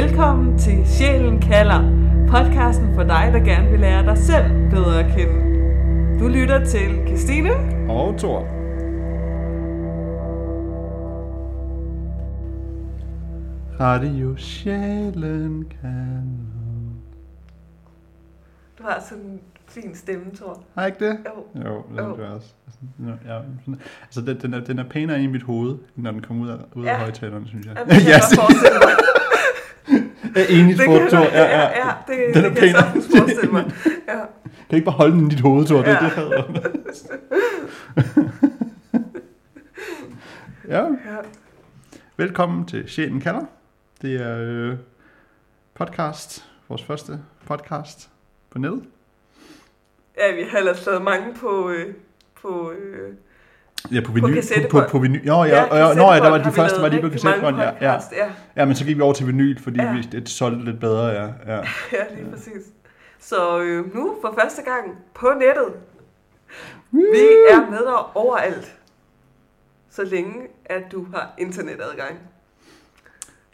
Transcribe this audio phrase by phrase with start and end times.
[0.00, 1.80] Velkommen til Sjælen kalder,
[2.30, 5.34] podcasten for dig, der gerne vil lære dig selv bedre at kende.
[6.20, 7.50] Du lytter til Christine.
[7.90, 8.40] Og Thor.
[13.80, 16.38] Radio Sjælen kan.
[18.78, 20.62] Du har sådan en fin stemme, Thor.
[20.74, 21.18] Har jeg ikke det?
[21.26, 21.62] Jo.
[21.70, 22.54] Jo, det er det også.
[23.26, 23.38] Ja,
[24.02, 26.56] altså, den, den, er, den er pænere i mit hoved, når den kommer ud af,
[26.74, 26.98] ud af Ja.
[26.98, 27.74] højtalerne, synes jeg.
[27.76, 29.03] Ja, det kan jeg godt
[30.34, 30.42] forestille mig.
[30.42, 31.18] jeg er enig, Det Thor.
[31.18, 31.92] ja, Ja, ja.
[32.06, 33.64] det, Den det er kan jeg sagtens forestille mig.
[34.08, 34.20] Ja.
[34.68, 35.78] Kan ikke bare holde den i dit hoved, Thor?
[35.82, 35.98] Det er Ja.
[35.98, 36.42] det, jeg hader.
[40.68, 41.16] ja, Ja.
[42.16, 43.44] velkommen til Sjælen kalder.
[44.02, 44.76] Det er øh,
[45.74, 48.10] podcast, vores første podcast
[48.50, 48.84] på nettet.
[50.18, 51.94] ja, vi har ellers lavet mange på, øh,
[52.42, 53.14] på øh,
[53.92, 54.20] Ja, på På vinyl.
[54.22, 54.90] På, på, kassettebånd.
[54.90, 55.26] på vinyl.
[55.26, 57.70] Jo, ja, ja, ja, nå, ja, der var de første, var lige på kassettebånd, ja,
[57.80, 57.92] ja.
[58.12, 58.30] ja.
[58.56, 59.86] Ja, men så gik vi over til vinyl, fordi Ja.
[59.86, 59.92] ja.
[59.92, 61.24] vi, det solgte lidt bedre, ja.
[61.46, 61.56] ja.
[61.92, 62.62] Ja, lige præcis.
[63.20, 65.72] Så øh, nu for første gang på nettet.
[66.90, 68.76] Vi er med dig overalt.
[69.90, 72.18] Så længe, at du har internetadgang.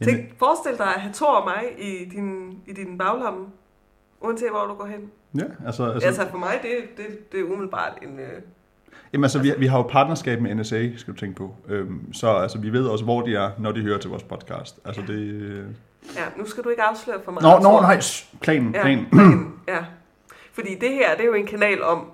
[0.04, 3.46] Tænk, forestil dig at have Thor og mig i din, i din baglomme,
[4.20, 5.10] uanset hvor du går hen.
[5.34, 8.18] Ja, altså, Altså, altså, altså for mig, det, det, det er umiddelbart en...
[8.18, 8.42] Øh,
[9.12, 11.54] jamen, altså vi, vi har jo partnerskab med NSA, skal du tænke på.
[11.68, 14.80] Øhm, så altså, vi ved også, hvor de er, når de hører til vores podcast.
[14.84, 15.18] Altså det...
[15.18, 15.64] Øh...
[16.16, 17.42] ja, nu skal du ikke afsløre for meget.
[17.42, 17.80] Nå, nå, Thor.
[17.80, 18.00] nej,
[18.40, 19.06] planen, Ja, planen.
[19.12, 19.84] planen, ja.
[20.52, 22.10] Fordi det her, det er jo en kanal om,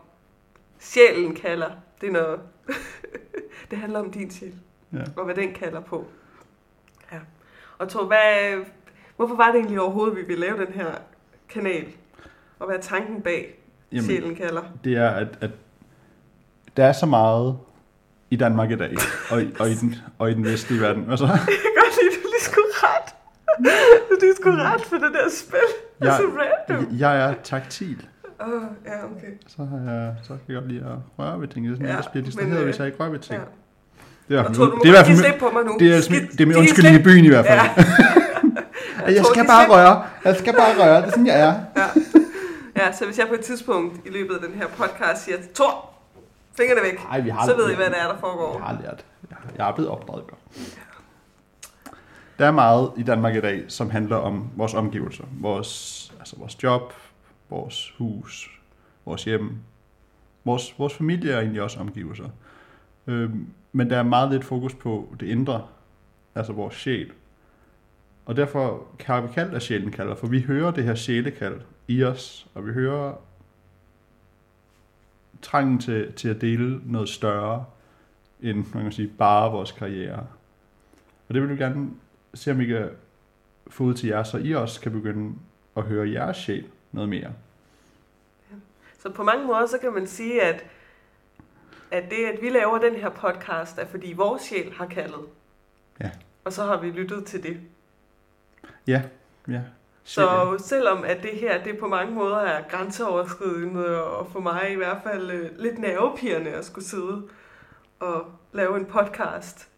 [0.78, 1.70] sjælen kalder.
[2.00, 2.41] Det er noget...
[3.70, 4.53] det handler om din sjæl.
[4.92, 4.98] Ja.
[5.16, 6.05] og hvad den kalder på.
[7.12, 7.19] Ja.
[7.78, 8.64] Og Tor, hvad,
[9.16, 10.91] hvorfor var det egentlig overhovedet, vi ville lave den her
[11.48, 11.86] kanal?
[12.58, 13.58] Og hvad er tanken bag
[13.92, 14.62] Jamen, Sjælen kalder?
[14.84, 15.50] det er, at, at
[16.77, 17.56] der er så meget
[18.30, 18.94] i Danmark i dag,
[19.30, 21.10] og, i- og, i, den, og i den vestlige verden.
[21.10, 23.14] Altså, Jeg kan godt lide, at du lige skulle ret.
[24.20, 25.58] Du skulle ret for det der spil.
[26.00, 26.24] Det er Jeg- så
[26.72, 26.88] random.
[26.98, 28.06] jeg er taktil.
[28.41, 29.32] Åh, oh, ja, okay.
[29.47, 31.66] Så, har jeg, så kan jeg godt lide at røre ved ting.
[31.66, 33.41] Det er sådan, Ja, jeg bliver distraheret, øh, hvis jeg ikke rører ved ting.
[33.41, 33.44] Ja.
[34.28, 35.76] Det er, du må fald- det er i hvert fald på mig nu.
[35.81, 37.60] Det er, Skid- det er min undskyldning i byen i hvert fald.
[37.60, 37.84] Ja.
[39.12, 39.72] Jeg Tor, skal bare slip.
[39.76, 40.04] røre.
[40.25, 40.97] Jeg skal bare røre.
[40.97, 41.54] Det er sådan, jeg er.
[41.76, 41.87] Ja.
[42.76, 45.91] ja, så hvis jeg på et tidspunkt i løbet af den her podcast siger, Tor,
[46.56, 48.56] fingrene væk, Nej, vi har så ved I, hvad det er, der foregår.
[48.59, 49.05] Jeg har lært.
[49.59, 50.25] Jeg- er blevet opdraget.
[52.39, 55.25] Der er meget i Danmark i dag, som handler om vores omgivelser.
[55.41, 56.93] Vores, altså vores job,
[57.50, 58.61] vores hus,
[59.05, 59.56] vores hjem.
[60.44, 62.28] Vores, vores familie er egentlig også omgivelser.
[63.06, 65.67] Øhm, men der er meget lidt fokus på det indre,
[66.34, 67.12] altså vores sjæl.
[68.27, 72.05] Og derfor har vi kaldt det sjælen kalder, for vi hører det her sjælekald i
[72.05, 73.12] os, og vi hører
[75.46, 77.64] trangen til, til at dele noget større,
[78.40, 80.26] end man kan sige, bare vores karriere.
[81.28, 81.90] Og det vil vi gerne
[82.34, 82.88] se, om vi kan
[83.68, 85.34] få ud til jer, så I også kan begynde
[85.76, 87.32] at høre jeres sjæl noget mere.
[88.98, 90.64] Så på mange måder, så kan man sige, at,
[91.90, 95.24] at det, at vi laver den her podcast, er fordi vores sjæl har kaldet.
[96.00, 96.10] Ja.
[96.44, 97.60] Og så har vi lyttet til det.
[98.86, 99.02] Ja,
[100.09, 104.75] Så selvom at det her, det på mange måder er grænseoverskridende, og for mig i
[104.75, 107.22] hvert fald øh, lidt nervepirrende at skulle sidde
[108.00, 109.69] og lave en podcast,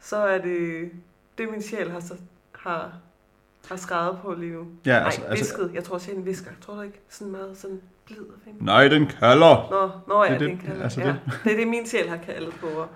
[0.00, 0.90] så er det
[1.38, 2.14] det, min sjæl har, så,
[2.52, 2.92] har,
[3.68, 4.66] har skrevet på lige nu.
[4.86, 5.70] Ja, Nej, altså, altså, visket.
[5.74, 6.50] Jeg tror, sjælen visker.
[6.60, 7.00] Tror du ikke?
[7.08, 8.18] Sådan meget sådan blid
[8.60, 9.68] nej, den kalder.
[9.70, 10.82] Nå, nå ja, Det det, kalder.
[10.82, 11.06] altså ja.
[11.06, 11.20] det.
[11.44, 12.66] det er det, min sjæl har kaldet på.
[12.66, 12.88] Og,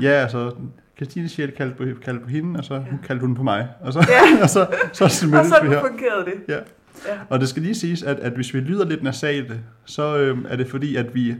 [0.00, 0.52] Ja, altså,
[0.96, 2.80] Christine sjæl kaldte på, kaldte på hende, og så Ja.
[3.06, 3.68] kaldte hun på mig.
[3.80, 4.42] Og så, Ja.
[4.42, 5.10] og så, så, så og
[5.46, 5.80] sådan her.
[5.80, 6.34] fungerede det.
[6.48, 6.58] Ja.
[7.06, 7.18] Ja.
[7.30, 10.56] Og det skal lige siges, at, at hvis vi lyder lidt nasale, så øhm, er
[10.56, 11.34] det fordi, at vi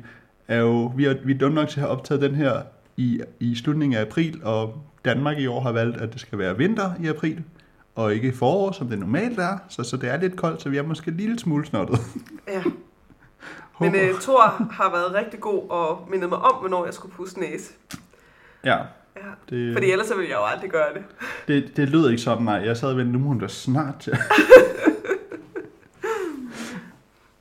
[0.48, 2.53] er jo vi er, vi er dumme nok til at have optaget den her
[2.97, 6.59] i, i slutningen af april, og Danmark i år har valgt, at det skal være
[6.59, 7.42] vinter i april,
[7.94, 9.59] og ikke forår, som det normalt er.
[9.69, 11.98] Så, så det er lidt koldt, så vi er måske en lille smule snottet.
[12.48, 12.62] ja.
[13.80, 17.41] Men øh, Thor har været rigtig god og mindet mig om, hvornår jeg skulle pusse
[17.41, 17.72] næse.
[18.65, 18.78] Ja,
[19.17, 19.23] Ja.
[19.50, 21.03] det, Fordi ellers så ville jeg jo aldrig gøre det.
[21.49, 22.55] det, det lød ikke sådan, nej.
[22.55, 24.13] Jeg sad ved, nu må hun da snart til.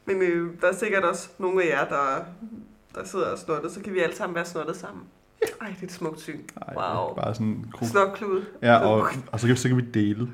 [0.06, 2.24] Men øh, der er sikkert også nogle af jer, der,
[2.96, 5.04] der sidder og snottet, så kan vi alle sammen være snottet sammen.
[5.62, 6.40] Ej, det er et smukt syn.
[6.68, 7.16] Ej, Wow.
[7.16, 7.88] Bare sådan en gruppe.
[7.88, 8.42] Snokklud.
[8.62, 10.28] Ja, og, og så, kan, så kan vi dele.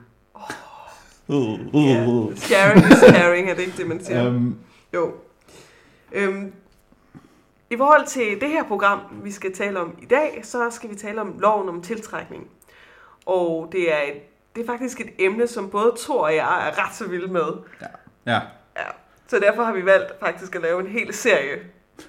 [1.28, 2.06] Uh, uh, Ja.
[2.08, 2.36] uh.
[2.36, 4.28] Sharing is caring, er det ikke det, man siger?
[4.28, 4.56] Øhm,
[4.94, 5.14] Jo.
[6.12, 6.52] Øhm,
[7.70, 10.96] I forhold til det her program, vi skal tale om i dag, så skal vi
[10.96, 12.48] tale om loven om tiltrækning.
[13.26, 14.22] Og det er, et,
[14.56, 17.48] det er faktisk et emne, som både Thor og jeg er ret så vilde med.
[17.82, 17.88] ja,
[18.78, 18.84] Ja.
[19.28, 21.60] Så derfor har vi valgt faktisk at lave en hel serie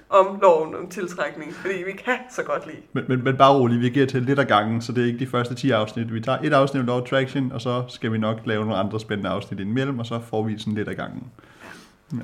[0.09, 2.81] om loven om tiltrækning, fordi vi kan så godt lide.
[2.93, 5.19] Men, men, men bare roligt, vi giver til lidt ad gangen, så det er ikke
[5.19, 6.13] de første 10 afsnit.
[6.13, 8.99] Vi tager et afsnit om of Attraction, og så skal vi nok lave nogle andre
[8.99, 11.31] spændende afsnit indimellem, og så får vi sådan lidt ad gangen.
[12.13, 12.17] Ja.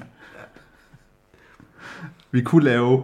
[2.31, 3.03] Vi kunne lave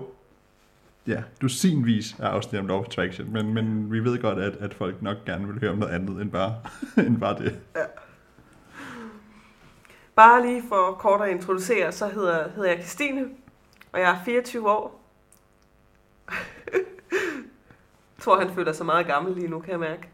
[1.08, 5.02] ja, dusinvis af afsnit om Law Attraction, men, men vi ved godt, at, at folk
[5.02, 6.56] nok gerne vil høre om noget andet end bare,
[7.08, 7.60] end bare det.
[10.16, 13.26] Bare lige for kort at introducere, så hedder, hedder jeg Christine,
[13.92, 15.02] og jeg er 24 år.
[16.72, 16.82] jeg
[18.22, 20.10] tror, han føler sig meget gammel lige nu, kan jeg mærke.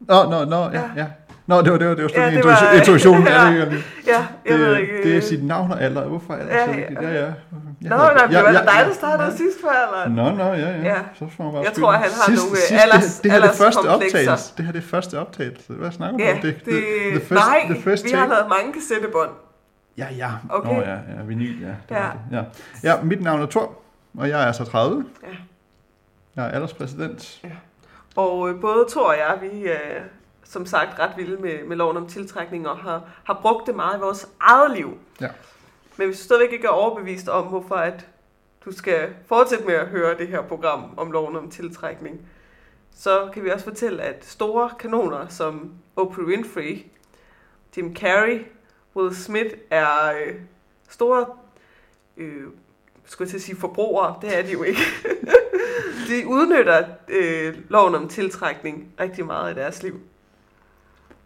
[0.00, 1.10] Nå, nå, nå, ja, Ja.
[1.48, 1.54] Ja.
[1.54, 3.22] Nå, det var, det var, det var Ja, ja, det var- intuition.
[3.26, 3.50] Ja, Ja.
[3.54, 5.02] det, er, det, Ja, jeg ved det, ikke.
[5.02, 6.04] det er øh, sit navn og alder.
[6.08, 6.56] Hvorfor alder?
[6.56, 6.76] Ja, så ja.
[6.76, 7.02] vigtigt?
[7.02, 7.32] ja, ja.
[7.80, 9.36] Nå, nej, det var dig, der startede ja.
[9.36, 10.30] sidst før, eller?
[10.30, 10.78] Nå, nå, ja, ja.
[10.82, 10.96] Ja.
[11.18, 11.82] Så får man bare Jeg skyld.
[11.84, 14.18] tror, han har sidst, nogle, sidst, øh, alders- det, det her er det første alderskomplekser.
[14.18, 14.52] optagelse.
[14.56, 15.72] Det her er det første optagelse.
[15.72, 16.38] Hvad snakker du Ja, om?
[16.40, 16.80] det, the,
[17.10, 19.30] the first, nej, the first vi har lavet mange kassettebånd.
[19.98, 20.30] Ja, ja.
[20.50, 20.74] Okay.
[20.74, 21.66] Nå, ja, ja, vinyl, ja.
[21.66, 22.04] Det Ja.
[22.04, 22.10] ja.
[22.38, 22.46] Det.
[22.84, 22.90] ja.
[22.90, 23.72] Ja, mit navn er Thor,
[24.18, 25.04] og jeg er så 30.
[25.22, 25.28] Ja.
[26.36, 27.40] Jeg er alderspræsident.
[28.16, 30.00] Og øh, både Thor og jeg, vi er
[30.44, 33.96] som sagt ret vilde med, med loven om tiltrækning og har, har brugt det meget
[33.96, 34.98] i vores eget liv.
[35.20, 35.28] Ja.
[35.96, 38.06] Men hvis du stadigvæk ikke er overbevist om, hvorfor at
[38.64, 42.20] du skal fortsætte med at høre det her program om loven om tiltrækning,
[42.96, 46.86] så kan vi også fortælle, at store kanoner som Oprah Winfrey,
[47.76, 48.46] Jim Carrey,
[48.96, 50.34] Will Smith er øh,
[50.88, 51.26] store,
[52.16, 52.42] øh,
[53.04, 54.80] skulle jeg til at sige forbrugere, det er de jo ikke.
[56.08, 60.00] de udnytter øh, loven om tiltrækning rigtig meget i deres liv.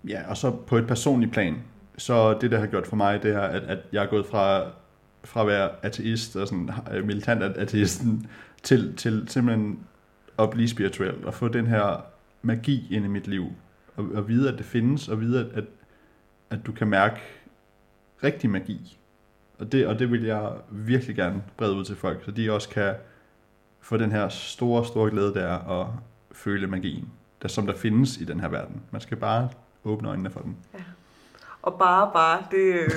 [0.08, 1.56] Ja, og så på et personligt plan,
[1.99, 4.70] så det, der har gjort for mig, det er, at, at jeg er gået fra,
[5.25, 8.26] fra at være ateist og sådan øh, militant ateisten,
[8.62, 9.81] til, til simpelthen
[10.38, 12.05] at blive spirituel og få den her
[12.43, 13.52] magi ind i mit liv.
[13.96, 15.64] Og, og vide, at det findes, og vide, at,
[16.50, 17.20] at, du kan mærke
[18.25, 18.99] rigtig magi.
[19.58, 22.69] Og det, og det vil jeg virkelig gerne brede ud til folk, så de også
[22.69, 22.94] kan
[23.81, 25.99] få den her store, store glæde, der og
[26.32, 27.08] føle magien,
[27.43, 28.82] der, som der findes i den her verden.
[28.90, 29.49] Man skal bare
[29.85, 30.57] åbne øjnene for den.
[31.63, 32.91] Og bare, bare, det, øh,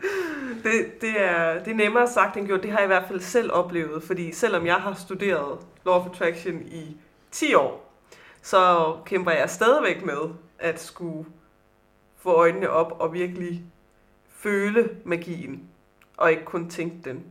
[0.64, 2.62] det, det, er, det er nemmere sagt end gjort.
[2.62, 6.06] Det har jeg i hvert fald selv oplevet, fordi selvom jeg har studeret Law of
[6.06, 6.96] Attraction i
[7.30, 7.92] 10 år,
[8.42, 11.26] så kæmper jeg stadigvæk med at skulle
[12.16, 13.62] få øjnene op og virkelig
[14.28, 15.68] føle magien,
[16.16, 17.24] og ikke kun tænke den.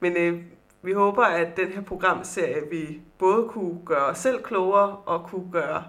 [0.00, 0.42] Men øh,
[0.82, 5.52] vi håber, at den her programserie vil både kunne gøre os selv klogere og kunne
[5.52, 5.84] gøre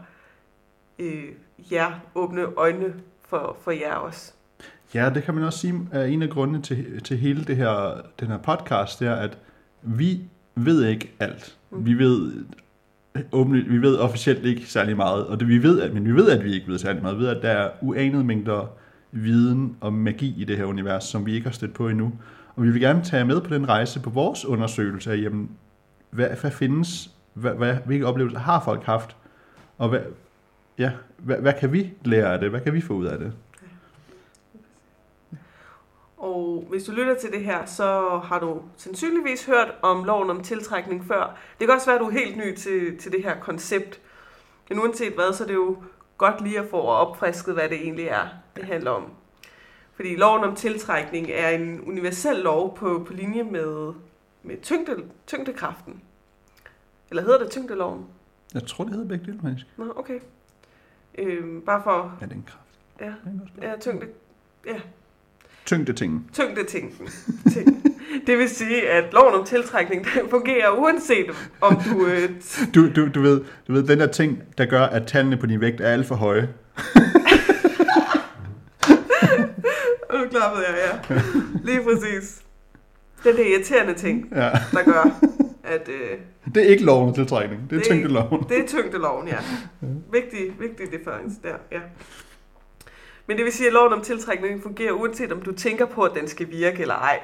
[1.00, 1.32] øh,
[1.72, 2.94] jer åbne øjnene
[3.26, 4.34] for, for jer også.
[4.94, 8.02] Ja, det kan man også sige er en af grundene til, til hele det her,
[8.20, 9.38] den her podcast, det er, at
[9.82, 10.22] vi
[10.56, 11.58] ved ikke alt.
[11.72, 11.86] Mm.
[11.86, 12.46] Vi ved
[13.32, 16.30] åbent, vi ved officielt ikke særlig meget, og det, vi ved, at, men vi ved,
[16.30, 17.18] at vi ikke ved særlig meget.
[17.18, 18.72] Vi ved, at der er uanede mængder
[19.12, 22.12] viden og magi i det her univers, som vi ikke har stødt på endnu.
[22.56, 25.50] Og vi vil gerne tage med på den rejse på vores undersøgelse af, jamen,
[26.10, 29.16] hvad, hvad findes, hvad, hvad, hvilke oplevelser har folk haft,
[29.78, 30.00] og hvad,
[30.82, 33.34] ja, hvad, hvad kan vi lære af det, hvad kan vi få ud af det?
[36.18, 40.44] Og hvis du lytter til det her, så har du sandsynligvis hørt om loven om
[40.44, 41.38] tiltrækning før.
[41.60, 44.00] Det kan også være, at du er helt ny til, til det her koncept.
[44.70, 45.78] Men uanset hvad, så er det jo
[46.18, 49.04] godt lige at få opfrisket, hvad det egentlig er, det handler om.
[49.94, 53.94] Fordi loven om tiltrækning er en universel lov på, på linje med,
[54.44, 56.02] med tyngde, tyngdekraften.
[57.10, 58.06] Eller hedder det tyngdeloven?
[58.54, 59.68] Jeg tror, det hedder begge dele, faktisk.
[59.78, 60.20] Nå, okay.
[61.18, 62.18] Øhm, bare for...
[62.22, 62.58] Ja, den kraft.
[63.00, 63.12] Ja, Ja,
[63.42, 64.06] også- ja tyngde,
[66.34, 66.94] Tyngde ting.
[67.54, 67.84] Ting.
[68.28, 71.26] Det vil sige, at loven om tiltrækning den fungerer uanset
[71.62, 72.06] om du...
[72.06, 72.30] Øh,
[72.76, 75.62] Du, du, du, ved, du ved, den der ting, der gør, at tallene på din
[75.62, 76.50] vægt er alt for høje.
[80.10, 81.22] og nu klappede jeg, ja.
[81.64, 82.42] Lige præcis.
[83.24, 84.50] Den der irriterende ting, Ja.
[84.72, 85.20] der gør,
[85.72, 86.18] at øh,
[86.56, 88.46] Det er ikke loven om tiltrækning, det er Det- tyngdeloven.
[88.50, 89.38] det er tyngdeloven, ja.
[90.12, 91.80] Vigtig, vigtig difference der, ja.
[93.28, 96.12] Men det vil sige, at loven om tiltrækning fungerer uanset om du tænker på, at
[96.16, 97.20] den skal virke eller ej.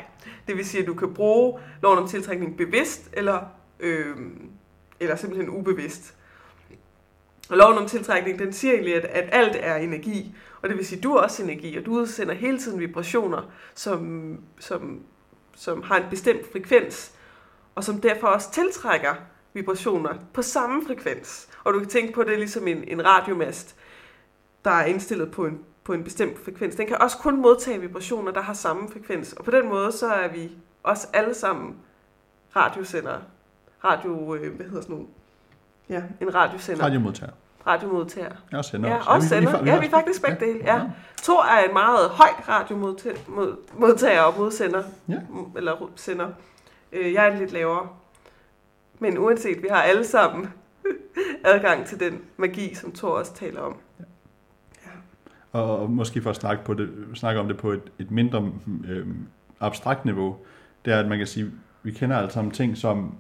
[0.48, 3.40] Det vil sige, at du kan bruge loven om tiltrækning bevidst eller,
[3.80, 4.16] øh,
[5.00, 6.14] eller simpelthen ubevidst.
[7.50, 10.36] Og loven om tiltrækning, den siger egentlig, at, at alt er energi.
[10.62, 13.52] Og det vil sige, at du er også energi, og du udsender hele tiden vibrationer,
[13.76, 15.00] som, som,
[15.56, 17.12] som har en bestemt frekvens,
[17.78, 19.14] og som derfor også tiltrækker
[19.54, 21.48] vibrationer på samme frekvens.
[21.64, 23.76] Og du kan tænke på det ligesom en, en radiomast,
[24.66, 26.76] der er indstillet på en, på en bestemt frekvens.
[26.76, 29.34] Den kan også kun modtage vibrationer, der har samme frekvens.
[29.34, 30.52] Og på den måde, så er vi
[30.84, 31.76] også alle sammen
[32.56, 33.22] radiosendere.
[33.84, 35.08] Radio, øh, hvad hedder sådan nogle?
[35.90, 36.84] Ja, en radiosender.
[36.84, 36.86] Radio.
[36.98, 37.32] Radiomodtager.
[37.68, 38.32] Radiomodtager.
[38.54, 39.10] Også sender Ja, også.
[39.10, 39.64] også vi- vi- sender.
[39.64, 40.60] vi- Ja, vi er faktisk begge dele.
[40.66, 40.82] Ja.
[41.24, 44.84] Thor er en meget høj radiomodtager og modsender.
[45.10, 45.20] Ja.
[45.56, 46.28] Eller sender.
[46.92, 47.90] Øh, jeg er lidt lavere.
[49.00, 50.48] Men uanset, vi har alle sammen
[51.54, 53.76] adgang til den magi, som Thor også taler om.
[54.00, 54.06] Ja.
[55.54, 55.60] ja.
[55.60, 58.52] og måske for at snakke, på det, snakke om det på et, et mindre
[58.88, 59.08] øh,
[59.60, 60.38] abstrakt niveau,
[60.86, 61.52] det er, at man kan sige,
[61.84, 63.16] vi kender alle sammen ting som,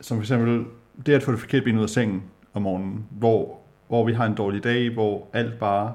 [0.00, 0.64] som for eksempel
[1.06, 2.22] det at få det forkerte ben ud af sengen
[2.54, 5.94] om morgenen, hvor, hvor vi har en dårlig dag, hvor alt bare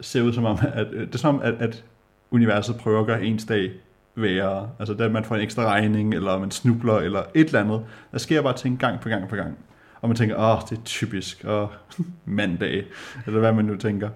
[0.00, 1.84] ser ud som om, at øh, det er som om, at, at
[2.30, 3.72] universet prøver at gøre ens dag
[4.16, 4.70] værre.
[4.78, 7.84] Altså, det, at man får en ekstra regning, eller man snubler, eller et eller andet.
[8.12, 9.58] Der sker bare ting gang på gang på gang.
[10.00, 11.72] Og man tænker, åh, det er typisk, og
[12.24, 12.84] mandag,
[13.26, 14.08] eller hvad man nu tænker.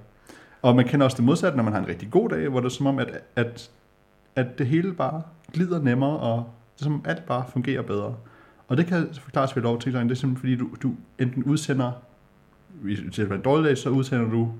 [0.62, 2.66] Og man kender også det modsatte, når man har en rigtig god dag, hvor det
[2.66, 3.70] er som om, at, at,
[4.36, 8.16] at det hele bare glider nemmere, og det er som om alt bare fungerer bedre.
[8.68, 11.92] Og det kan forklares ved lov til det er simpelthen fordi, du, du enten udsender,
[12.68, 14.52] hvis det er en dårlig dag, så udsender du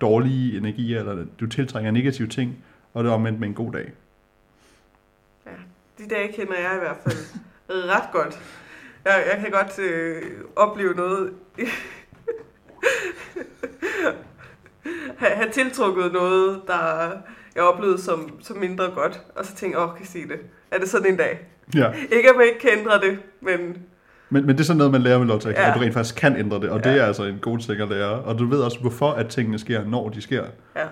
[0.00, 2.56] dårlige energier, eller du tiltrækker negative ting,
[2.94, 3.92] og det er omvendt med en god dag.
[6.04, 7.16] De dage kender jeg i hvert fald
[7.70, 8.38] ret godt.
[9.04, 10.22] Jeg, jeg kan godt øh,
[10.56, 11.32] opleve noget,
[15.18, 17.10] have, have tiltrukket noget, der
[17.54, 20.38] jeg oplevede som, som mindre godt, og så tænkte jeg, åh, kan sige det.
[20.70, 21.38] Er det sådan en dag?
[21.74, 21.92] Ja.
[22.12, 23.76] Ikke at man ikke kan ændre det, men...
[24.32, 25.50] Men, men det er sådan noget, man lærer med ja.
[25.50, 25.68] Ja.
[25.68, 26.90] at du rent faktisk kan ændre det, og Ja.
[26.90, 28.10] det er altså en god ting at lære.
[28.10, 30.44] Og du ved også, hvorfor at tingene sker, når de sker.
[30.76, 30.86] Ja.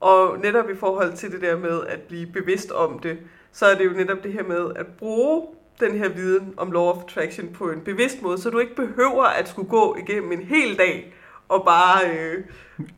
[0.00, 3.18] Og netop i forhold til det der med at blive bevidst om det,
[3.52, 5.46] så er det jo netop det her med at bruge
[5.80, 9.24] den her viden om Law of Attraction på en bevidst måde, så du ikke behøver
[9.24, 11.14] at skulle gå igennem en hel dag
[11.48, 12.44] og bare øh,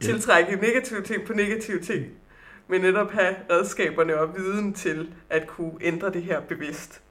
[0.00, 2.06] tiltrække negative ting på negative ting,
[2.68, 7.02] men netop have redskaberne og viden til at kunne ændre det her bevidst.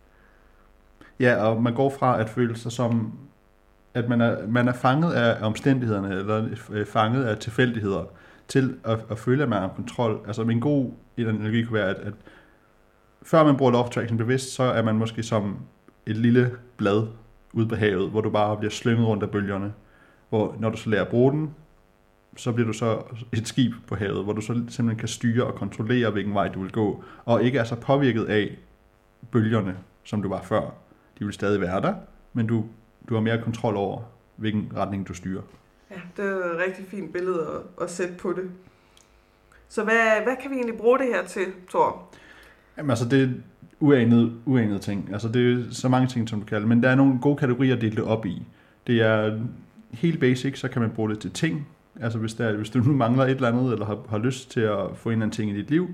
[1.20, 3.14] Ja, og man går fra at føle sig som,
[3.94, 8.04] at man er, man er fanget af omstændighederne, eller øh, fanget af tilfældigheder,
[8.48, 10.20] til at, at føle, at man har kontrol.
[10.28, 12.14] Altså en god analogi kunne være, at, at
[13.24, 15.58] før man bruger love attraction bevidst, så er man måske som
[16.06, 17.08] et lille blad
[17.54, 19.74] ude på havet, hvor du bare bliver slynget rundt af bølgerne.
[20.30, 21.56] Hvor når du så lærer at bruge den,
[22.38, 23.02] så bliver du så
[23.34, 26.62] et skib på havet, hvor du så simpelthen kan styre og kontrollere, hvilken vej du
[26.62, 28.58] vil gå, og ikke er så påvirket af
[29.32, 30.62] bølgerne, som du var før.
[31.20, 31.94] De vil stadig være der,
[32.34, 32.66] men du,
[33.10, 34.02] du har mere kontrol over,
[34.36, 35.42] hvilken retning du styrer.
[35.92, 38.52] Ja, det er et rigtig fint billede at, at sætte på det.
[39.70, 42.10] Så hvad, hvad kan vi egentlig bruge det her til, Thor?
[42.80, 43.28] Jamen altså, det er
[43.80, 45.10] uanede, uanede ting.
[45.14, 46.68] Altså, det er så mange ting, som du kalder.
[46.68, 48.44] Men der er nogle gode kategorier at dele det op i.
[48.88, 49.40] Det er
[49.92, 51.68] helt basic, så kan man bruge det til ting.
[52.02, 54.60] Altså, hvis, der, hvis du nu mangler et eller andet, eller har, har lyst til
[54.60, 55.88] at få en eller anden ting i dit liv,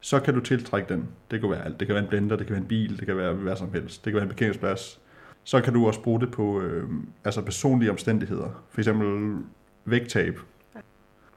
[0.00, 1.08] så kan du tiltrække den.
[1.30, 1.80] Det kan være alt.
[1.80, 3.72] Det kan være en blender, det kan være en bil, det kan være hvad som
[3.72, 4.04] helst.
[4.04, 5.00] Det kan være en parkeringsplads.
[5.44, 6.88] Så kan du også bruge det på øh,
[7.24, 8.64] altså personlige omstændigheder.
[8.70, 9.36] For eksempel
[9.84, 10.38] vægttab.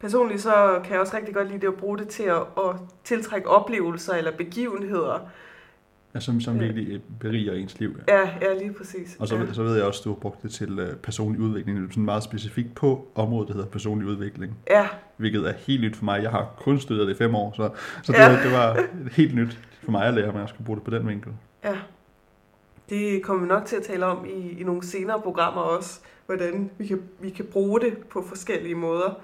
[0.02, 2.76] Personligt så kan jeg også rigtig godt lide det at bruge det til at, at
[3.04, 5.20] tiltrække oplevelser eller begivenheder.
[6.14, 6.62] Altså, som, som Ja.
[6.66, 7.96] virkelig beriger ens liv.
[8.08, 8.20] Ja.
[8.20, 9.18] Ja, ja lige præcis.
[9.20, 9.54] Og så, ja.
[9.54, 11.78] så ved jeg også, at du har brugt det til øh, personlig udvikling.
[11.80, 14.58] Det er sådan meget specifikt på området, der hedder personlig udvikling.
[14.70, 16.24] ja, Hvilket er helt nyt for mig.
[16.24, 17.70] Jeg har kun studeret det i fem år, så,
[18.04, 18.30] så det, Ja.
[18.32, 20.92] var, det var helt nyt for mig at lære, at jeg skulle bruge det på
[20.92, 21.32] den vinkel.
[21.64, 21.78] ja.
[22.90, 26.72] Det kommer vi nok til at tale om i, i nogle senere programmer også, hvordan
[26.78, 29.20] vi kan, vi kan bruge det på forskellige måder.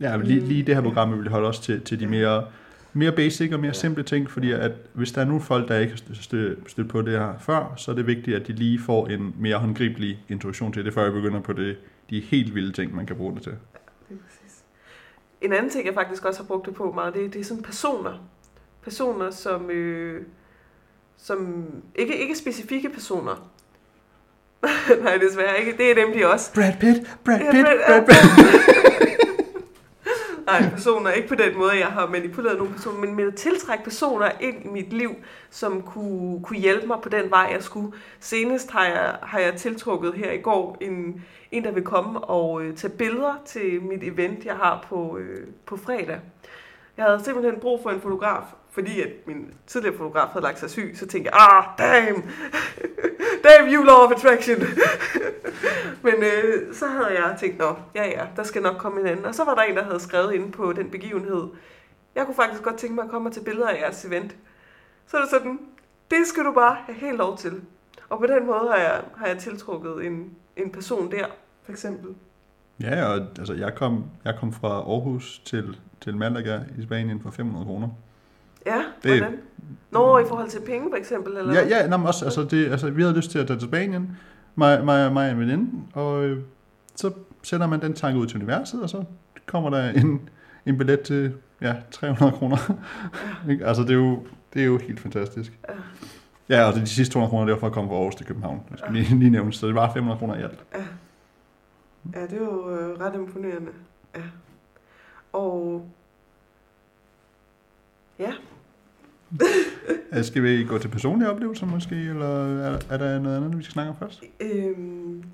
[0.00, 2.46] Ja, lige, lige det her program vil vi holde os til, til de mere,
[2.92, 3.72] mere basic og mere Ja.
[3.72, 6.88] simple ting, fordi at hvis der er nogle folk, der ikke har stø- stø- stødt
[6.88, 10.24] på det her før, så er det vigtigt, at de lige får en mere håndgribelig
[10.28, 11.76] introduktion til det, før jeg begynder på det,
[12.10, 13.52] de helt vilde ting, man kan bruge det til.
[13.52, 13.58] Det
[14.10, 14.58] er præcis.
[15.40, 17.62] En anden ting, jeg faktisk også har brugt det på meget, det, det er sådan
[17.62, 18.28] personer.
[18.82, 20.22] Personer, som, øh,
[21.18, 23.50] som ikke, ikke specifikke personer.
[25.04, 25.76] Nej, desværre ikke.
[25.78, 26.54] Det er de også.
[26.54, 28.06] Brad Pitt, Brad Ja, Pitt, Brad- Brad
[29.08, 29.13] ja.
[30.46, 31.10] Nej, personer.
[31.10, 34.64] Ikke på den måde, jeg har manipuleret nogle personer, men med at tiltrække personer ind
[34.64, 35.10] i mit liv,
[35.50, 37.92] som kunne, kunne hjælpe mig på den vej, jeg skulle.
[38.20, 42.62] Senest har jeg, har jeg tiltrukket her i går en, en der vil komme og
[42.62, 46.20] øh, tage billeder til mit event, jeg har på, øh, på fredag.
[46.96, 48.42] Jeg havde simpelthen brug for en fotograf,
[48.74, 52.22] fordi at min tidligere fotograf havde lagt sig syg, så tænkte jeg, ah, damn,
[53.44, 54.56] damn you law of attraction.
[56.06, 59.24] Men øh, så havde jeg tænkt, nå, ja ja, der skal nok komme en anden.
[59.24, 61.48] Og så var der en, der havde skrevet inde på den begivenhed,
[62.14, 64.36] jeg kunne faktisk godt tænke mig at komme til billeder af jeres event.
[65.06, 65.58] Så er det sådan,
[66.10, 67.60] det skal du bare have helt lov til.
[68.08, 71.26] Og på den måde har jeg, har jeg tiltrukket en, en person der,
[71.62, 72.14] for eksempel.
[72.80, 77.30] Ja, og altså, jeg, kom, jeg kom fra Aarhus til, til Malaga i Spanien for
[77.30, 77.88] 500 kroner.
[78.66, 79.38] Ja, Det- hvordan?
[79.90, 81.36] Nå, i forhold til penge, for eksempel?
[81.36, 81.54] Eller?
[81.54, 83.68] Ja, ja nå, men også, altså, det, altså, vi havde lyst til at tage til
[83.68, 84.16] Spanien,
[84.54, 86.42] mig, mig, mig og en veninde, og øh,
[86.94, 87.10] så
[87.42, 89.04] sender man den tanke ud til universet, og så
[89.46, 90.28] kommer der en,
[90.66, 92.56] en billet til ja, 300 kroner.
[93.50, 93.66] Ikke?
[93.66, 95.52] altså, det er jo, Det er jo helt fantastisk.
[95.68, 95.74] Ja.
[96.56, 98.60] Ja, og de sidste 200 kroner, det var for at komme fra Aarhus til København.
[98.70, 100.64] Jeg skal lige, lige nævne, så det var 500 kroner i alt.
[100.74, 100.84] Ja.
[102.14, 103.70] Ja, det er jo øh, ret imponerende.
[104.16, 104.20] Ja.
[105.32, 105.86] Og
[108.18, 108.32] ja,
[110.22, 113.72] Skal vi gå til personlige oplevelser måske, eller er, er der noget andet, vi skal
[113.72, 114.22] snakke om først?
[114.40, 115.24] øhm,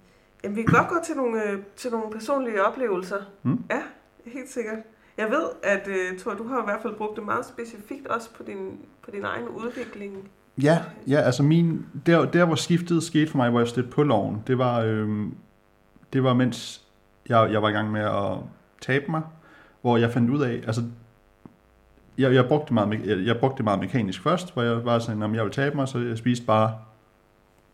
[0.44, 3.16] jamen, vi kan godt gå til nogle, øh, til nogle personlige oplevelser.
[3.42, 3.64] Mm.
[3.70, 3.80] Ja,
[4.26, 4.78] helt sikkert.
[5.18, 8.30] Jeg ved, at øh, Thor, du har i hvert fald brugt det meget specifikt også
[8.34, 10.28] på din, på din egen udvikling.
[10.62, 14.02] Ja, ja altså min, der, der hvor skiftet skete for mig, hvor jeg stødte på
[14.02, 15.34] loven, det var, øhm,
[16.12, 16.84] det var mens
[17.28, 18.38] jeg, jeg var i gang med at
[18.80, 19.22] tabe mig,
[19.80, 20.82] hvor jeg fandt ud af, altså
[22.20, 24.84] jeg, jeg, brugte det meget, me- jeg, jeg brugte det meget mekanisk først, hvor jeg
[24.84, 26.74] var sådan, om jeg ville tabe mig, så jeg spiste bare,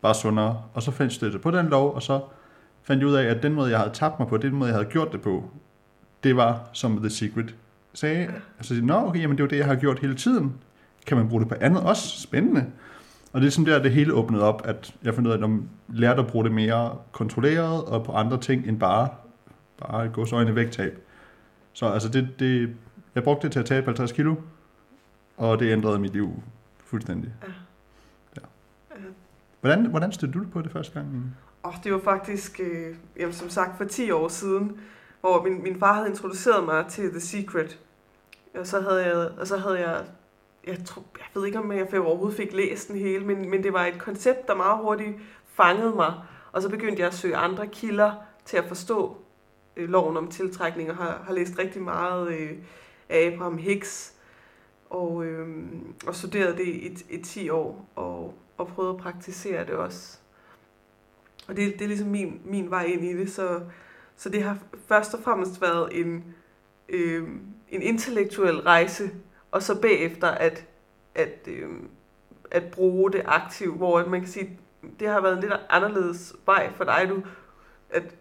[0.03, 2.21] bare sundere, og så fandt jeg på den lov, og så
[2.83, 4.75] fandt jeg ud af, at den måde, jeg havde tabt mig på, den måde, jeg
[4.75, 5.45] havde gjort det på,
[6.25, 7.55] det var som The Secret
[7.95, 8.29] sagde.
[8.59, 10.55] Altså, nå, okay, jamen det er jo det, jeg har gjort hele tiden.
[11.07, 12.21] Kan man bruge det på andet også?
[12.21, 12.67] Spændende.
[13.33, 15.43] Og det er sådan der, det hele åbnede op, at jeg fandt ud af, at
[15.43, 19.09] jeg lærte at bruge det mere kontrolleret, og på andre ting end bare,
[19.79, 20.99] bare gå så øjne vægttab.
[21.73, 22.75] Så altså det, det,
[23.17, 24.35] jeg brugte det til at tabe 50 kilo,
[25.37, 26.43] og det ændrede mit liv
[26.85, 27.33] fuldstændig.
[27.43, 27.53] Ja.
[28.37, 28.47] Ja.
[29.61, 31.37] Hvordan, hvordan stødte du på det første gang?
[31.63, 34.81] Og det var faktisk, øh, jamen, som sagt, for 10 år siden,
[35.21, 37.79] hvor min, min far havde introduceret mig til The Secret.
[38.55, 40.05] Og så havde jeg, og så havde jeg,
[40.67, 43.73] jeg, tror, jeg ved ikke, om jeg overhovedet fik læst den hele, men, men det
[43.73, 46.15] var et koncept, der meget hurtigt fangede mig.
[46.53, 48.13] Og så begyndte jeg at søge andre kilder
[48.45, 49.17] til at forstå
[49.77, 52.51] øh, loven om tiltrækning, og har, har læst rigtig meget øh,
[53.09, 54.15] af Abraham Hicks,
[54.91, 55.49] og, øh,
[56.07, 60.19] og studerede det i, i 10 år, og, og prøvede at praktisere det også.
[61.49, 63.61] Og det, det er ligesom min, min vej ind i det, så,
[64.17, 64.59] så det har
[64.89, 66.35] først og fremmest været en,
[66.89, 67.29] øh,
[67.69, 69.11] en intellektuel rejse,
[69.51, 70.67] og så bagefter at,
[71.15, 71.69] at, øh,
[72.51, 74.59] at bruge det aktivt, hvor man kan sige,
[75.01, 77.23] det har været en lidt anderledes vej for dig, du,
[77.91, 78.15] at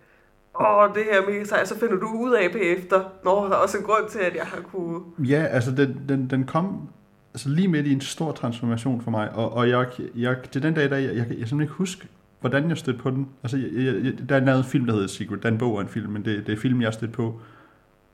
[0.61, 3.55] åh, det her er mega sejt, så finder du ud af bagefter, når der er
[3.55, 4.99] også en grund til, at jeg har kunne...
[5.19, 6.89] Ja, altså den, den, den kom
[7.33, 10.73] altså lige midt i en stor transformation for mig, og, og jeg, jeg, til den
[10.73, 12.07] dag, der, jeg, jeg, jeg kan simpelthen ikke huske,
[12.39, 13.27] hvordan jeg stødte på den.
[13.43, 15.43] Altså, jeg, jeg, der er en film, der hedder Secret.
[15.43, 17.11] Der er en bog og en film, men det, det er film, jeg har stødt
[17.11, 17.39] på.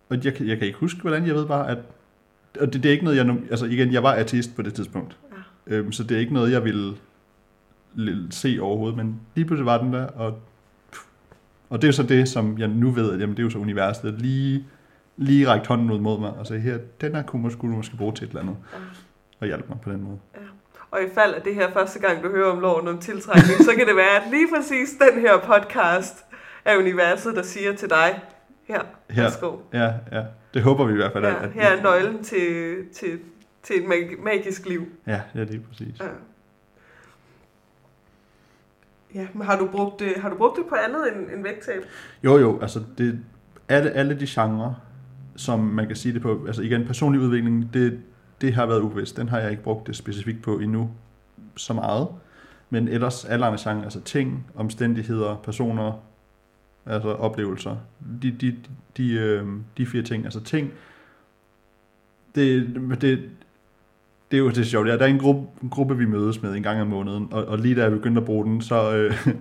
[0.10, 1.28] Og jeg, jeg kan ikke huske, hvordan.
[1.28, 1.78] Jeg ved bare, at...
[2.60, 3.26] Og det, det er ikke noget, jeg...
[3.26, 5.18] nu- Altså igen, jeg var artist på det tidspunkt.
[5.70, 5.76] Ja.
[5.76, 6.94] Øhm, så det er ikke noget, jeg ville
[8.30, 10.40] se overhovedet, men lige pludselig var den der, og,
[11.72, 13.50] og det er jo så det, som jeg nu ved, at jamen, det er jo
[13.50, 14.66] så universet, at lige,
[15.18, 17.98] lige rækte hånden ud mod mig, og sagde, her, den her kunne, skulle du måske
[17.98, 18.78] bruge til et eller andet, Ja.
[19.40, 20.18] og hjælpe mig på den måde.
[20.92, 23.72] Og i fald af det her første gang, du hører om loven om tiltrækning, så
[23.78, 26.26] kan det være, at lige præcis den her podcast
[26.66, 28.20] er universet, der siger til dig,
[28.68, 29.24] her, Her.
[29.24, 29.58] værsgo.
[29.74, 31.26] Ja, ja, det håber vi i hvert fald.
[31.26, 33.20] Ja, her er nøglen til, til,
[33.64, 34.86] til et mag- magisk liv.
[35.08, 36.00] Ja, ja, lige præcis.
[36.00, 36.06] Ja.
[39.16, 41.84] Ja, men har du brugt det, har du brugt det på andet end, end vægttab?
[42.24, 43.20] Jo, jo, altså det,
[43.70, 44.74] alle, alle de genrer,
[45.36, 48.00] som man kan sige det på, altså igen, personlig udvikling, det,
[48.42, 49.18] det har været ubevidst.
[49.18, 50.90] Den har jeg ikke brugt det specifikt på endnu
[51.56, 52.08] så meget.
[52.70, 55.94] Men ellers alle andre genrer, altså ting, omstændigheder, personer,
[56.86, 57.78] altså oplevelser,
[58.22, 58.58] de, de,
[58.98, 59.48] de, øh,
[59.78, 60.72] de fire ting, altså ting,
[62.36, 63.30] det, det,
[64.32, 64.88] det er jo det sjovt.
[64.88, 67.46] Ja, der er en gruppe, en gruppe, vi mødes med en gang om måneden, og,
[67.46, 69.28] og lige da jeg begyndte at bruge den, så, øh,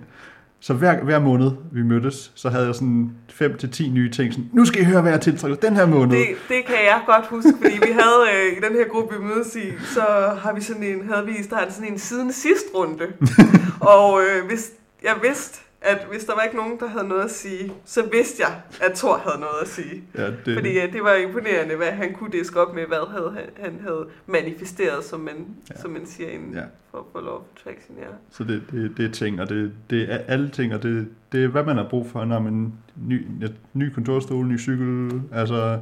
[0.59, 4.33] så hver, hver måned, vi mødtes, så havde jeg sådan 5 til 10 nye ting.
[4.33, 6.17] Sådan, nu skal I høre, hvad jeg tiltrækker den her måned.
[6.17, 9.25] Det, det kan jeg godt huske, fordi vi havde øh, i den her gruppe, vi
[9.25, 10.01] mødes i, så
[10.41, 13.05] har vi sådan en, havde vi startet sådan en siden sidst runde.
[13.95, 14.71] og øh, hvis
[15.03, 18.43] jeg vidste, at hvis der var ikke nogen, der havde noget at sige, så vidste
[18.43, 20.03] jeg, at Thor havde noget at sige.
[20.15, 20.53] Ja, det.
[20.53, 23.79] Fordi øh, det var imponerende, hvad han kunne diske op med, hvad havde, han, han
[23.81, 25.73] havde manifesteret, som man, Ja.
[25.75, 25.81] ja.
[25.81, 26.59] som man siger inden Ja.
[26.59, 26.65] ja.
[26.91, 27.97] for, for Law of Attraction.
[27.97, 28.07] Ja.
[28.31, 31.43] Så det, det, det er ting, og det, det er alle ting, og det, det
[31.43, 32.73] er, hvad man har brug for, når man
[33.07, 33.27] ny,
[33.73, 35.79] ny kontorstol, ny cykel, altså...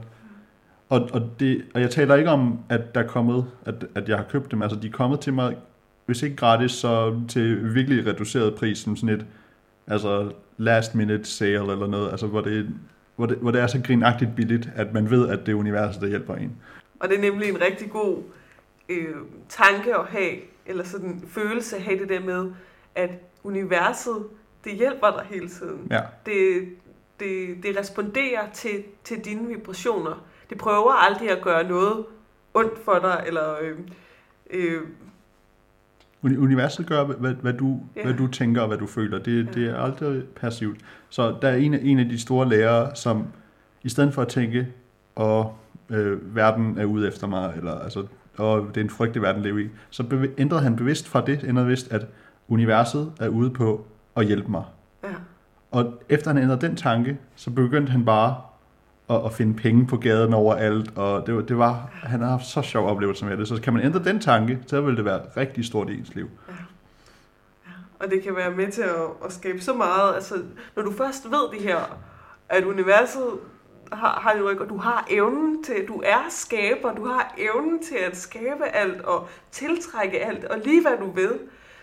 [0.89, 4.17] Og, og, det, og jeg taler ikke om, at der er kommet, at, at jeg
[4.17, 5.55] har købt dem, altså de er kommet til mig,
[6.05, 9.25] hvis ikke gratis, så til virkelig reduceret pris, som sådan et,
[9.89, 12.69] altså last minute sale eller noget, altså hvor det,
[13.15, 16.02] hvor det, hvor det er så grinagtigt billigt, at man ved, at det er universet,
[16.02, 16.56] der hjælper en.
[16.99, 18.23] Og det er nemlig en rigtig god
[18.89, 19.15] øh,
[19.49, 22.52] tanke at have, eller sådan følelse at have det der med,
[22.95, 23.10] at
[23.43, 24.23] universet,
[24.63, 25.88] det hjælper dig hele tiden.
[25.91, 26.69] Ja, Det,
[27.19, 30.25] det, det responderer til, til dine vibrationer.
[30.49, 32.06] Det prøver aldrig at gøre noget
[32.54, 33.78] ondt for dig, eller øh,
[34.49, 34.82] øh,
[36.23, 38.03] Universet gør, hvad, hvad, du, Ja.
[38.03, 39.19] hvad du tænker og hvad du føler.
[39.19, 39.51] Det, Ja.
[39.51, 40.77] det er aldrig passivt.
[41.10, 43.27] Så der er en, af- en af de store lærere, som
[43.84, 44.67] i stedet for at tænke,
[45.15, 45.55] og
[45.89, 48.05] øh, verden er ude efter mig, eller altså,
[48.38, 49.67] og det er en frygtelig verden at leve i.
[49.89, 52.05] Så bev- ændrede han bevidst fra det, ændrede bevidst, at
[52.47, 54.63] universet er ude på at hjælpe mig.
[55.03, 55.10] Ja.
[55.71, 58.36] Og efter han ændrede den tanke, så begyndte han bare
[59.10, 62.45] at, at finde penge på gaden overalt, og det var, det var, han har haft
[62.45, 63.48] så sjov oplevelse med det.
[63.48, 66.30] Så kan man ændre den tanke, så vil det være rigtig stort i ens liv.
[68.00, 70.15] Og det kan være med til at, at skabe så meget.
[70.15, 70.36] Altså,
[70.76, 72.00] når du først ved det her,
[72.50, 73.28] at universet
[73.91, 77.84] har, har det ryg, og du har evnen til, du er skaber, du har evnen
[77.84, 81.39] til at skabe alt og tiltrække alt, og lige hvad du ved,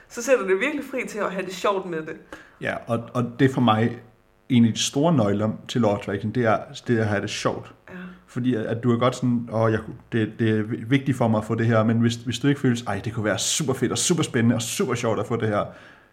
[0.09, 2.17] så sætter det virkelig fri til at have det sjovt med det.
[2.61, 4.01] Ja, og, og det for mig
[4.49, 7.31] en af de store nøgler til law attraction, det er, det er at have det
[7.31, 7.75] sjovt.
[7.89, 7.95] Ja.
[8.27, 9.81] Fordi at, at du er godt sådan, åh, jeg,
[10.13, 12.61] det, det er vigtigt for mig at få det her, men hvis, hvis du ikke
[12.61, 15.37] føles, ej, det kunne være super fedt og super spændende og super sjovt at få
[15.37, 15.65] det her,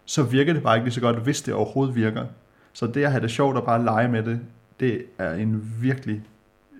[0.06, 2.26] så virker det bare ikke lige så godt, hvis det overhovedet virker.
[2.74, 4.40] Så det at have det sjovt og bare lege med det,
[4.80, 6.24] det er en virkelig,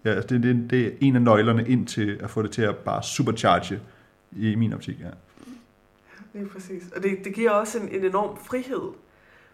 [0.06, 2.76] ja, det, det, det er en af nøglerne ind til at få det til at
[2.76, 3.80] bare supercharge
[4.32, 5.10] i min optik, ja.
[6.34, 6.84] Lige præcis.
[6.96, 8.92] Og det, det giver også en, en enorm frihed,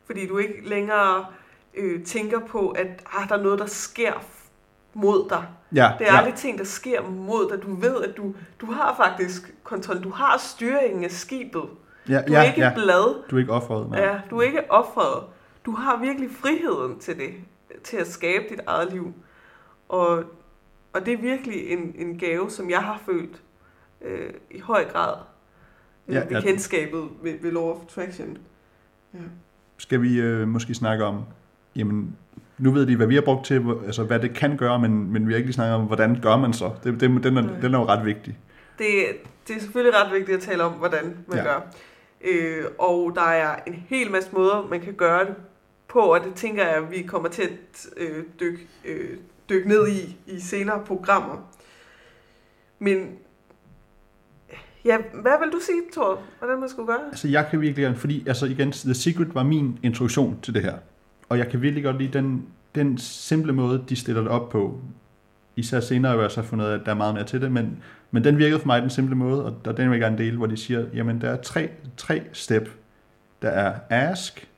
[0.05, 1.25] fordi du ikke længere
[1.73, 4.13] øh, tænker på, at ah, der er noget, der sker
[4.93, 5.47] mod dig.
[5.75, 7.63] Ja, Det er ja, aldrig ting, der sker mod dig.
[7.63, 10.03] Du ved, at du, du har faktisk kontrol.
[10.03, 11.63] Du har styringen af skibet.
[12.09, 12.73] ja, Du er ja, ikke ja.
[12.73, 13.27] blad.
[13.29, 13.99] Du er ikke offret, nej.
[14.01, 15.23] Ja, du er ikke offret.
[15.65, 17.33] Du har virkelig friheden til det.
[17.83, 19.13] Til at skabe dit eget liv.
[19.89, 20.23] Og,
[20.93, 23.41] og det er virkelig en, en gave, som jeg har følt
[24.01, 25.13] øh, i høj grad
[26.07, 26.41] øh, Ja, ja, ved ja.
[26.41, 28.37] kendskabet ved, ved Law of Attraction.
[29.13, 29.19] Ja.
[29.77, 31.23] Skal vi øh, måske snakke om,
[31.75, 32.15] jamen,
[32.57, 35.27] nu ved de, hvad vi har brugt til, altså hvad det kan gøre, men, men
[35.27, 36.71] vi har ikke lige snakket om, hvordan gør man så?
[36.83, 38.37] Det, det, den, er, den er jo ret vigtig.
[38.77, 38.87] Det,
[39.47, 41.43] det er selvfølgelig ret vigtigt at tale om, hvordan man Ja.
[41.43, 41.59] gør.
[42.21, 45.33] Øh, og der er en hel masse måder, man kan gøre det
[45.87, 49.17] på, og det tænker jeg, at vi kommer til at øh, dykke, øh,
[49.49, 51.49] dykke ned i i senere programmer.
[52.79, 53.09] Men
[54.85, 57.05] ja, hvad vil du sige, Thor, hvordan man skulle gøre?
[57.09, 60.75] Altså jeg kan virkelig fordi altså igen, The Secret var min introduktion til det her.
[61.29, 64.81] Og jeg kan virkelig godt lide den, den simple måde, de stiller det op på.
[65.55, 67.51] Især senere har jeg også fundet ud af, at der er meget mere til det,
[67.51, 70.17] men, men den virkede for mig den simple måde, og der den vil jeg gerne
[70.17, 72.69] dele, hvor de siger, jamen der er tre, tre step.
[73.41, 74.49] Der er ask,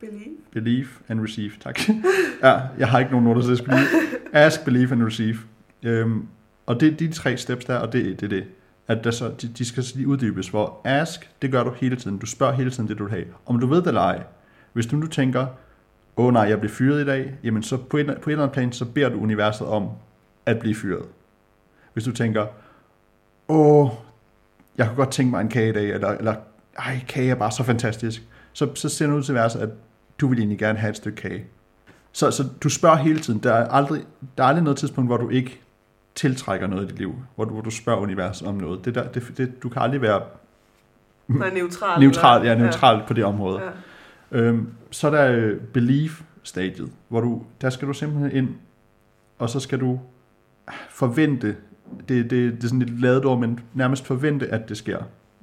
[0.00, 0.36] Believe?
[0.52, 1.80] Believe and receive, tak.
[2.42, 3.86] ja, jeg har ikke nogen noter, så jeg skal lige.
[4.32, 5.38] Ask, believe and receive.
[5.82, 6.26] Øhm,
[6.66, 8.44] og det er de tre steps der, og det, det er det.
[8.88, 11.96] At der så, de, de skal så lige uddybes, hvor ask, det gør du hele
[11.96, 12.18] tiden.
[12.18, 13.24] Du spørger hele tiden det, du vil have.
[13.46, 14.22] Om du ved det eller ej.
[14.72, 15.46] Hvis du nu tænker,
[16.18, 18.42] åh oh, nej, jeg bliver fyret i dag, jamen så på et, på et eller
[18.42, 19.88] andet plan, så beder du universet om
[20.46, 21.04] at blive fyret.
[21.92, 22.46] Hvis du tænker,
[23.48, 23.90] åh, oh,
[24.78, 26.34] jeg kunne godt tænke mig en kage i dag, eller, eller
[26.78, 29.68] ej, kage er bare så fantastisk, så, så ser du ud til universet, at
[30.20, 31.44] du vil egentlig gerne have et stykke kage.
[32.12, 33.40] Så, så du spørger hele tiden.
[33.42, 34.04] Der er, aldrig,
[34.38, 35.60] der er aldrig noget tidspunkt, hvor du ikke
[36.14, 38.84] tiltrækker noget i dit liv, hvor du, hvor du spørger universet om noget.
[38.84, 40.22] Det der, det, det, du kan aldrig være
[41.28, 42.00] Nej, neutral.
[42.00, 43.62] neutral, ja, neutral på det område.
[43.62, 43.68] Ja.
[44.32, 48.54] Øhm, så er der øh, belief-stadiet, hvor du, der skal du simpelthen ind,
[49.38, 50.00] og så skal du
[50.90, 51.56] forvente,
[52.08, 54.98] det, det, det er sådan lidt lavet ord, men nærmest forvente, at det sker.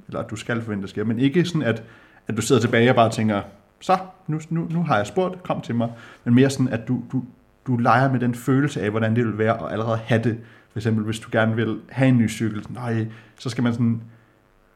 [0.07, 1.03] Eller at du skal forvente, at det sker.
[1.03, 1.83] Men ikke sådan, at,
[2.27, 3.41] at du sidder tilbage og bare tænker,
[3.79, 5.91] så, nu, nu, nu har jeg spurgt, kom til mig.
[6.23, 7.23] Men mere sådan, at du, du,
[7.67, 10.37] du leger med den følelse af, hvordan det vil være at allerede have det.
[10.71, 13.07] For eksempel, hvis du gerne vil have en ny cykel, nej,
[13.39, 14.01] så skal man sådan,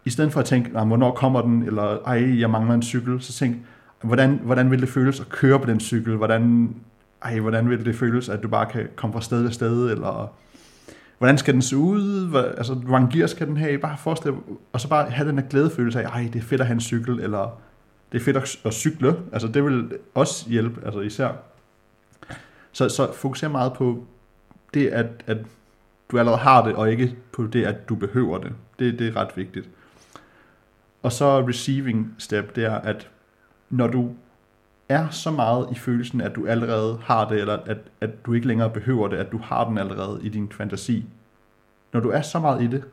[0.05, 3.33] i stedet for at tænke, hvornår kommer den, eller ej, jeg mangler en cykel, så
[3.33, 3.57] tænk,
[4.01, 6.15] hvordan, hvordan vil det føles at køre på den cykel?
[6.15, 6.75] Hvordan,
[7.21, 9.91] ej, hvordan vil det føles, at du bare kan komme fra sted til sted?
[9.91, 10.33] Eller
[11.17, 12.29] hvordan skal den se ud?
[12.29, 13.77] Hvad, altså, hvor mange gear skal den have?
[13.77, 14.33] Bare forestil
[14.73, 16.81] og så bare have den her glædefølelse af, ej, det er fedt at have en
[16.81, 17.61] cykel, eller
[18.11, 19.15] det er fedt at, at cykle.
[19.31, 21.29] Altså, det vil også hjælpe, altså især.
[22.71, 24.05] Så, så fokuser meget på
[24.73, 25.37] det, at, at
[26.11, 28.51] du allerede har det, og ikke på det, at du behøver det.
[28.79, 29.69] Det, det er ret vigtigt.
[31.03, 33.09] Og så receiving step, det er, at
[33.69, 34.11] når du
[34.89, 38.47] er så meget i følelsen, at du allerede har det, eller at, at du ikke
[38.47, 41.05] længere behøver det, at du har den allerede i din fantasi.
[41.93, 42.83] Når du er så meget i det,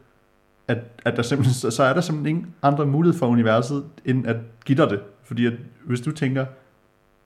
[0.69, 4.27] at, at der simpelthen, så, så er der simpelthen ingen andre mulighed for universet, end
[4.27, 5.01] at give dig det.
[5.23, 5.53] Fordi at,
[5.85, 6.47] hvis du tænker,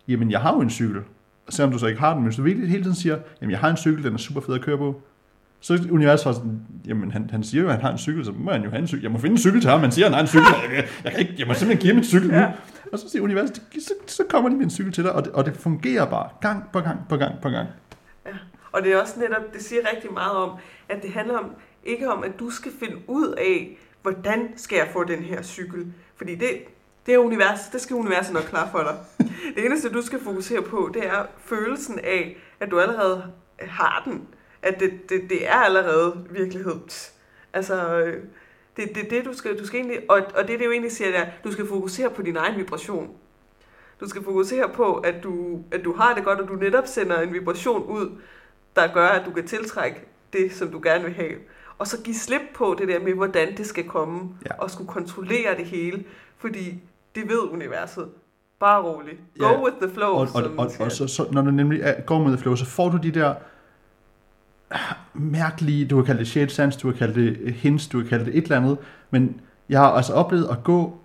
[0.08, 1.02] jamen jeg har jo en cykel,
[1.48, 3.58] selvom du så ikke har den, men hvis du virkelig hele tiden siger, jamen jeg
[3.58, 5.02] har en cykel, den er super fed at køre på,
[5.60, 8.24] så er universet bare sådan, jamen han, han siger jo, at han har en cykel,
[8.24, 9.02] så må han jo have en cykel.
[9.02, 10.46] Jeg må finde en cykel til ham, han siger, at han har en cykel.
[10.76, 12.34] Jeg, jeg, kan ikke, jeg må simpelthen give ham en cykel nu.
[12.34, 12.52] Ja.
[12.92, 15.32] Og så siger universet, så, så kommer de med en cykel til dig, og det,
[15.32, 17.68] og det fungerer bare gang på gang på gang på gang.
[18.72, 20.50] Og det er også netop, det siger rigtig meget om,
[20.88, 21.50] at det handler om,
[21.84, 25.92] ikke om, at du skal finde ud af, hvordan skal jeg få den her cykel.
[26.16, 26.48] Fordi det,
[27.06, 29.26] det er univers, det skal universet nok klare for dig.
[29.56, 33.22] Det eneste, du skal fokusere på, det er følelsen af, at du allerede
[33.60, 34.26] har den.
[34.62, 36.74] At det, det, det er allerede virkelighed.
[37.52, 38.22] Altså, øh,
[38.76, 40.92] det er det, det, du skal, du skal egentlig, og, og det, det jo egentlig
[40.92, 43.10] siger, det er, du skal fokusere på din egen vibration.
[44.00, 47.20] Du skal fokusere på, at du, at du har det godt, og du netop sender
[47.20, 48.10] en vibration ud,
[48.76, 50.00] der gør, at du kan tiltrække
[50.32, 51.32] det, som du gerne vil have.
[51.78, 54.62] Og så give slip på det der med, hvordan det skal komme, Ja.
[54.62, 56.04] og skulle kontrollere det hele,
[56.38, 56.74] fordi
[57.14, 58.08] det ved universet.
[58.58, 59.16] Bare roligt.
[59.38, 59.62] Go Ja.
[59.64, 60.08] with the flow.
[60.10, 62.88] Og, og, og, og så, så, når du nemlig er, går med flow, så får
[62.88, 63.34] du de der
[65.14, 68.24] mærkelige, du kan kalde det shade sans, du kan kalde det hints, du kan kalde
[68.24, 68.78] det et eller andet,
[69.10, 70.98] men jeg har altså oplevet at gå,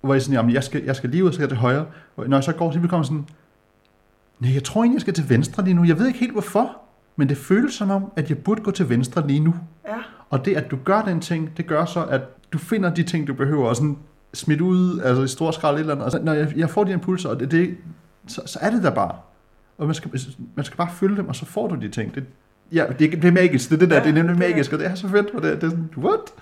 [0.00, 1.86] hvor jeg sådan, jamen, jeg skal, jeg skal lige ud, så skal jeg til højre,
[2.16, 3.26] og når jeg så går, så kommer sådan,
[4.40, 6.76] nej, jeg tror egentlig, jeg skal til venstre lige nu, jeg ved ikke helt hvorfor,
[7.16, 9.54] men det føles som om, at jeg burde gå til venstre lige nu.
[9.86, 9.96] Ja,
[10.30, 13.26] Og det, at du gør den ting, det gør så, at du finder de ting,
[13.26, 13.98] du behøver, og sådan
[14.34, 16.04] smidt ud, altså i stor skrald eller andet.
[16.04, 17.76] Og så, når jeg, jeg får de impulser, og det, det,
[18.26, 19.16] så, så er det der bare.
[19.78, 20.10] Og man skal,
[20.54, 22.14] man skal bare følge dem, og så får du de ting.
[22.14, 22.24] Det,
[22.72, 23.68] ja, det, er- det er magisk.
[23.70, 25.30] Det er det der, Ja, det er nemlig magisk, og det er så fedt.
[25.34, 26.34] Og det, det er sådan, what?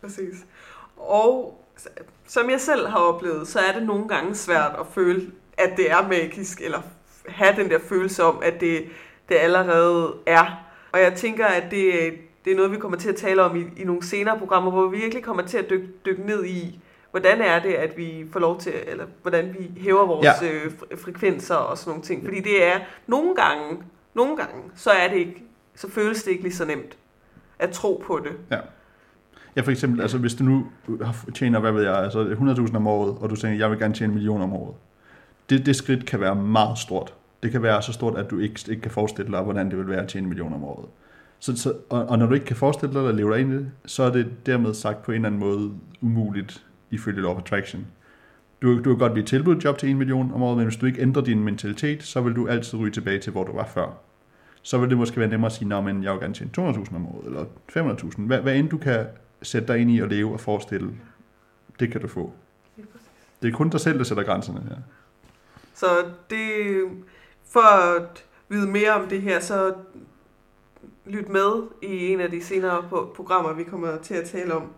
[0.00, 0.34] præcis.
[0.96, 1.60] Og
[2.26, 5.22] som jeg selv har oplevet, så er det nogle gange svært at føle,
[5.58, 6.78] at det er magisk, eller
[7.28, 8.84] have den der følelse om, at det,
[9.28, 10.64] det allerede er.
[10.92, 11.92] Og jeg tænker, at det,
[12.44, 14.86] det er noget, vi kommer til at tale om i, i nogle senere programmer, hvor
[14.88, 18.40] vi virkelig kommer til at dykke, dykke ned i, hvordan er det, at vi får
[18.40, 20.32] lov til, eller hvordan vi hæver vores Ja.
[20.46, 20.52] ja.
[20.52, 22.24] øh, fre- frekvenser og sådan nogle ting.
[22.24, 23.82] Fordi det er nogle gange,
[24.14, 25.44] nogle gange, så er det ikke,
[25.74, 26.96] så føles det ikke lige så nemt
[27.58, 28.32] at tro på det.
[29.56, 30.66] Ja, for eksempel, altså hvis du nu
[31.02, 33.94] har- tjener, hvad ved jeg, altså 100.000 om året, og du tænker, jeg vil gerne
[33.94, 34.74] tjene en million om året.
[35.50, 37.14] Det, det skridt kan være meget stort.
[37.42, 39.88] Det kan være så stort, at du ikke, ikke kan forestille dig, hvordan det vil
[39.88, 40.88] være at tjene en million om året.
[41.38, 43.56] Så, så, og, og når du ikke kan forestille dig, at leve dig ind i
[43.56, 47.38] det, så er det dermed sagt på en eller anden måde umuligt ifølge Law of
[47.38, 47.86] Attraction.
[48.62, 50.76] Du, du kan godt blive tilbudt et job til 1 million om året, men hvis
[50.76, 53.66] du ikke ændrer din mentalitet, så vil du altid ryge tilbage til, hvor du var
[53.66, 53.88] før.
[54.62, 56.96] Så vil det måske være nemmere at sige, at men jeg vil gerne tjene 200.000
[56.96, 58.20] om året, eller 500.000.
[58.22, 59.06] Hvad, hvad end du kan
[59.42, 60.90] sætte dig ind i at leve og forestille,
[61.80, 62.32] det kan du få.
[63.42, 64.76] Det er kun dig selv, der sætter grænserne her.
[65.74, 65.86] Så
[66.30, 66.38] det,
[67.48, 69.74] for at vide mere om det her, så
[71.06, 74.72] lyt med i en af de senere på- programmer, vi kommer til at tale om.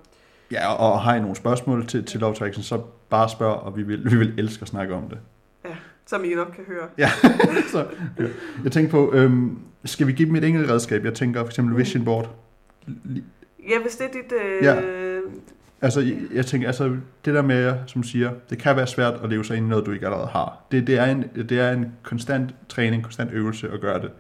[0.53, 3.83] Ja, og, har I nogle spørgsmål til, til Love Attraction, så bare spørg, og vi
[3.83, 5.19] vil, vi vil elske at snakke om det.
[6.07, 6.89] Som I nok kan høre.
[6.99, 7.11] Ja,
[7.73, 7.87] så,
[8.19, 8.25] ja.
[8.65, 11.05] Jeg tænker på, øhm, skal vi give dem et enkelt redskab?
[11.05, 12.31] Jeg tænker for eksempel Vision Board.
[13.69, 14.33] Ja, hvis det er dit...
[14.33, 14.81] Øh, Ja.
[15.83, 19.31] Altså, jeg, jeg tænker, altså, det der med, som siger, det kan være svært at
[19.31, 20.65] leve sig ind i noget, du ikke allerede har.
[20.73, 24.11] Det, det, er en, det er en konstant træning, konstant øvelse at gøre det.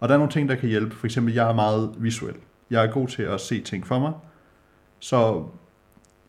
[0.00, 0.96] Og der er nogle ting, der kan hjælpe.
[0.96, 2.34] For eksempel, jeg er meget visuel.
[2.70, 4.12] Jeg er god til at se ting for mig.
[4.98, 5.44] Så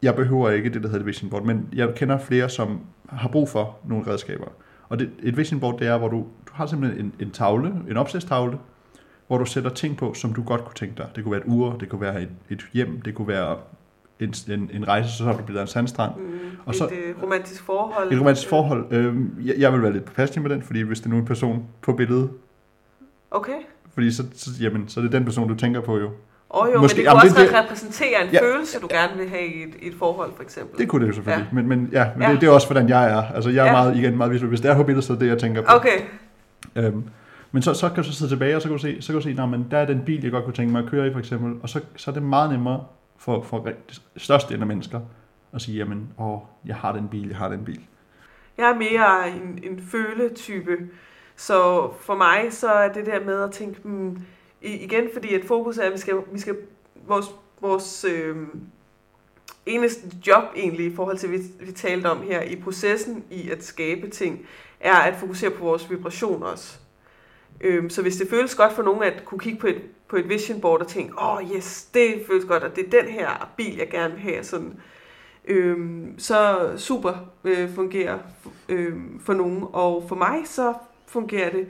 [0.01, 1.43] jeg behøver ikke det, der hedder et vision board.
[1.45, 2.79] Men jeg kender flere, som
[3.09, 4.47] har brug for nogle redskaber.
[4.89, 7.73] Og det, et vision board, det er, hvor du, du har simpelthen en, en tavle,
[7.89, 8.57] en opslagstavle,
[9.27, 11.07] hvor du sætter ting på, som du godt kunne tænke dig.
[11.15, 13.57] Det kunne være et ur, det kunne være et, et hjem, det kunne være
[14.19, 16.11] en, en, en rejse, så har du blevet en sandstrand.
[16.15, 16.29] Mm,
[16.65, 18.11] Og et så- øh, romantisk forhold.
[18.13, 18.85] Et romantisk forhold.
[18.91, 19.15] Øh,
[19.47, 21.65] jeg, jeg vil være lidt påpasselig med den, fordi hvis det er nu en person
[21.81, 22.29] på billedet,
[23.31, 23.53] Okay.
[23.93, 26.09] fordi så, så, jamen, så er det den person, du tænker på jo.
[26.49, 28.39] Og jo, Måske- men det kunne jamen, også det- det, repræsentere en Ja.
[28.39, 28.41] ja.
[28.53, 30.79] følelse, du gerne vil have i et, i et forhold, for eksempel.
[30.79, 31.47] Det kunne det jo selvfølgelig.
[31.51, 31.55] Ja.
[31.55, 32.31] Men, men, ja, men Ja.
[32.31, 33.23] Det, det, er også, hvordan jeg er.
[33.35, 33.71] Altså, jeg er Ja.
[33.71, 34.49] meget, igen, meget visuel.
[34.49, 35.67] Hvis det er på billedet, så er det jeg tænker på.
[35.75, 35.99] Okay.
[36.75, 37.03] Øhm,
[37.51, 39.15] men så, så kan du så sidde tilbage, og så kan du se, så kan
[39.15, 41.07] du se, "Nå, men der er den bil, jeg godt kunne tænke mig at køre
[41.07, 41.53] i, for eksempel.
[41.63, 42.83] Og så, så er det meget nemmere
[43.17, 43.67] for, for
[44.17, 44.99] største af mennesker
[45.53, 47.79] at sige, jamen, åh, jeg har den bil, jeg har den bil.
[48.57, 50.71] Jeg er mere en, en føletype,
[51.35, 54.17] så for mig så er det der med at tænke, hmm,
[54.61, 56.55] i- igen fordi at fokus er, at vi skal, vi skal
[57.07, 57.25] vores,
[57.61, 58.35] vores øh,
[59.65, 63.63] eneste job egentlig i forhold til, vi, vi talte om her i processen i at
[63.63, 64.47] skabe ting,
[64.79, 66.77] er at fokusere på vores vibration også.
[67.61, 70.29] Øhm, så hvis det føles godt for nogen at kunne kigge på et, på et
[70.29, 73.51] vision board og tænke, åh oh, yes, det føles godt, og det er den her
[73.57, 74.73] bil, jeg gerne vil have, sådan,
[75.45, 78.19] øhm, så super øh, fungerer
[78.69, 79.63] øh, for nogen.
[79.73, 80.73] Og for mig så
[81.07, 81.67] fungerer det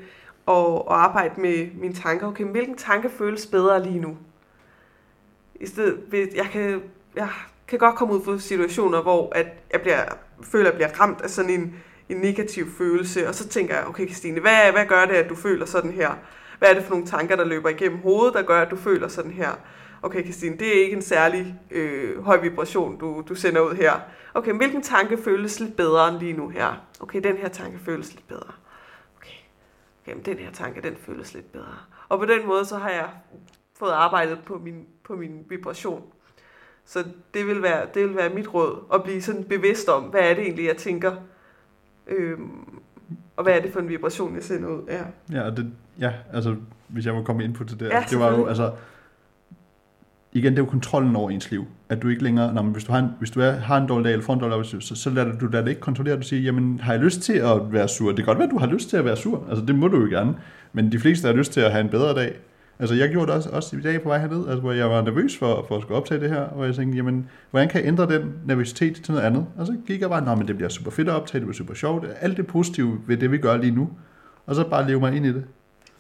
[0.48, 2.28] og, og arbejde med mine tanker.
[2.28, 4.18] Okay, hvilken tanke føles bedre lige nu?
[5.56, 6.82] I stedet, jeg kan,
[7.16, 7.30] jeg
[7.68, 10.04] kan godt komme ud for situationer, hvor at jeg bliver,
[10.44, 11.76] føler, at jeg bliver ramt af sådan en,
[12.10, 15.36] en negativ følelse, og så tænker jeg, okay Christine, hvad, hvad gør det, at du
[15.36, 16.12] føler sådan her?
[16.60, 19.08] Hvad er det for nogle tanker, der løber igennem hovedet, der gør, at du føler
[19.08, 19.52] sådan her?
[20.02, 23.94] Okay Christine, det er ikke en særlig øh, høj vibration, du, du sender ud her.
[24.34, 26.82] Okay, hvilken tanke føles lidt bedre end lige nu her?
[27.00, 28.54] Okay, den her tanke føles lidt bedre.
[30.08, 31.76] Okay, okay men den her tanke, den føles lidt bedre.
[32.10, 33.10] Og på den måde, så har jeg
[33.80, 36.04] fået arbejdet på min, på min vibration.
[36.86, 40.22] Så det vil, være, det vil være mit råd, at blive sådan bevidst om, hvad
[40.22, 41.16] er det egentlig, jeg tænker,
[42.08, 42.80] øhm,
[43.38, 44.84] og hvad er det for en vibration, jeg sender ud.
[44.88, 45.04] Ja.
[45.32, 46.56] Ja, det, ja, altså,
[46.88, 47.86] hvis jeg må komme ind på det der.
[47.86, 48.74] Ja, det var jo, altså,
[50.34, 51.66] igen, det er jo kontrollen over ens liv.
[51.90, 54.06] At du ikke længere, når, hvis du har en, hvis du er, har en dårlig
[54.06, 56.16] dag eller får en dårlig dag, så, så lader du, lader det ikke kontrollere.
[56.16, 58.08] Du siger, jamen, har jeg lyst til at være sur?
[58.08, 59.46] Det kan godt være, at du har lyst til at være sur.
[59.50, 60.36] Altså, det må du jo gerne.
[60.74, 62.36] Men de fleste har lyst til at have en bedre dag.
[62.80, 65.02] Altså, jeg gjorde det også, også i dag på vej herned, altså, hvor jeg var
[65.02, 67.88] nervøs for, for at skulle optage det her, og jeg tænkte, jamen, hvordan kan jeg
[67.88, 69.46] ændre den nervøsitet til noget andet?
[69.58, 71.58] Og så gik jeg bare, nej, men det bliver super fedt at optage, det bliver
[71.58, 73.90] super sjovt, alt det positive ved det, vi gør lige nu,
[74.46, 75.44] og så bare leve mig ind i det.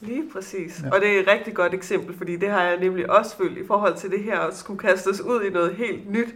[0.02, 0.82] Lige præcis.
[0.84, 0.90] Ja.
[0.96, 3.68] Og det er et rigtig godt eksempel, fordi det har jeg nemlig også følt i
[3.68, 6.36] forhold til det her, at skulle kastes ud i noget helt nyt.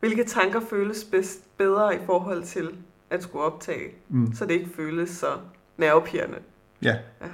[0.00, 2.70] Hvilke tanker føles bedst bedre i forhold til
[3.10, 4.32] at skulle optage, Mm.
[4.34, 5.26] så det ikke føles så
[5.76, 6.38] nervepirrende.
[6.82, 7.26] Ja, Ja,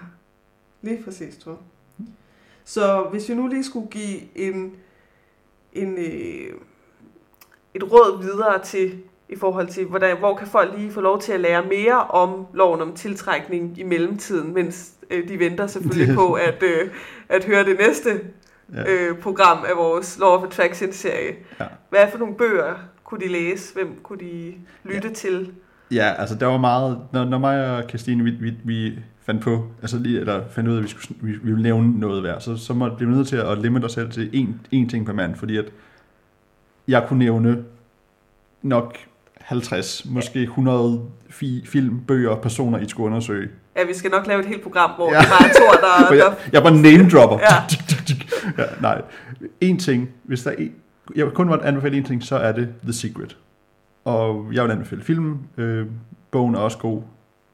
[0.83, 2.07] lige præcis, tror jeg.
[2.65, 4.73] Så hvis vi nu lige skulle give en,
[5.73, 6.55] en, øh,
[7.75, 11.33] et råd videre til, i forhold til, hvordan, hvor kan folk lige få lov til
[11.33, 14.94] at lære mere om loven om tiltrækning i mellemtiden, mens
[15.29, 16.91] de venter selvfølgelig på at, øh,
[17.29, 18.21] at høre det næste
[18.75, 18.93] ja.
[18.93, 21.35] øh, program af vores Law of Attraction-serie.
[21.61, 21.65] Ja.
[21.91, 23.75] Hvad for nogle bøger kunne de læse?
[23.75, 25.15] Hvem kunne de lytte ja.
[25.15, 25.53] til?
[25.91, 29.67] Ja, altså der var meget, når, når mig og Christine, vi, vi, vi fandt på,
[29.83, 32.39] altså lige, eller fandt ud af, at vi, skulle, vi, vi ville nævne noget hver,
[32.39, 35.13] så, så måtte vi nødt til at limite os selv til én, én ting per
[35.13, 35.65] mand, fordi at
[36.89, 37.65] jeg kunne nævne
[38.63, 38.97] nok
[39.41, 43.49] 50, måske 100 fi, film, bøger, personer, I skulle undersøge.
[43.77, 45.19] Ja, vi skal nok lave et helt program, hvor Ja.
[45.21, 47.39] det bare er Thor, der, der jeg, jeg var name dropper.
[47.39, 47.55] Ja.
[48.63, 49.03] ja, nej,
[49.61, 50.73] en ting, hvis der er en,
[51.17, 53.37] jeg kun måtte anbefale en ting, så er det The Secret.
[54.05, 55.41] Og jeg vil anbefale filmen.
[55.57, 55.87] Øh,
[56.31, 57.03] bogen er også god.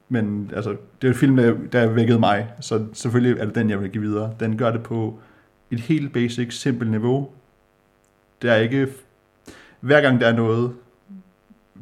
[0.09, 0.69] Men altså,
[1.01, 2.47] det er en film, der, der vækkede mig.
[2.59, 4.33] Så selvfølgelig er det den, jeg vil give videre.
[4.39, 5.19] Den gør det på
[5.71, 7.29] et helt basic, simpelt niveau.
[8.41, 8.87] Det er ikke...
[9.79, 10.73] Hver gang der er noget,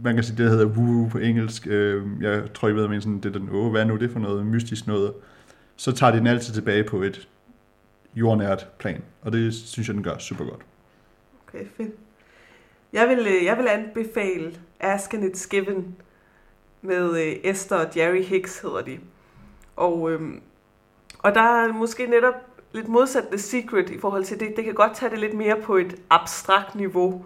[0.04, 1.68] man kan sige, det hedder woo på engelsk.
[1.68, 4.12] Øh, jeg tror, I ved, men sådan, det er den, åh, hvad er nu det
[4.12, 5.14] for noget mystisk noget?
[5.76, 7.30] Så tager de den altid tilbage på et
[8.16, 9.04] jordnært plan.
[9.22, 10.62] Og det synes jeg, den gør super godt.
[11.48, 11.96] Okay, fedt.
[12.94, 15.96] Jeg vil, øh, jeg vil anbefale Ask and It's Given
[16.82, 19.00] med øh, Esther og Jerry Hicks hedder de.
[19.76, 20.42] Og, øhm,
[21.20, 22.34] og der er måske netop
[22.74, 24.54] lidt modsat The Secret i forhold til det.
[24.56, 27.26] Det kan godt tage det lidt mere på et abstrakt niveau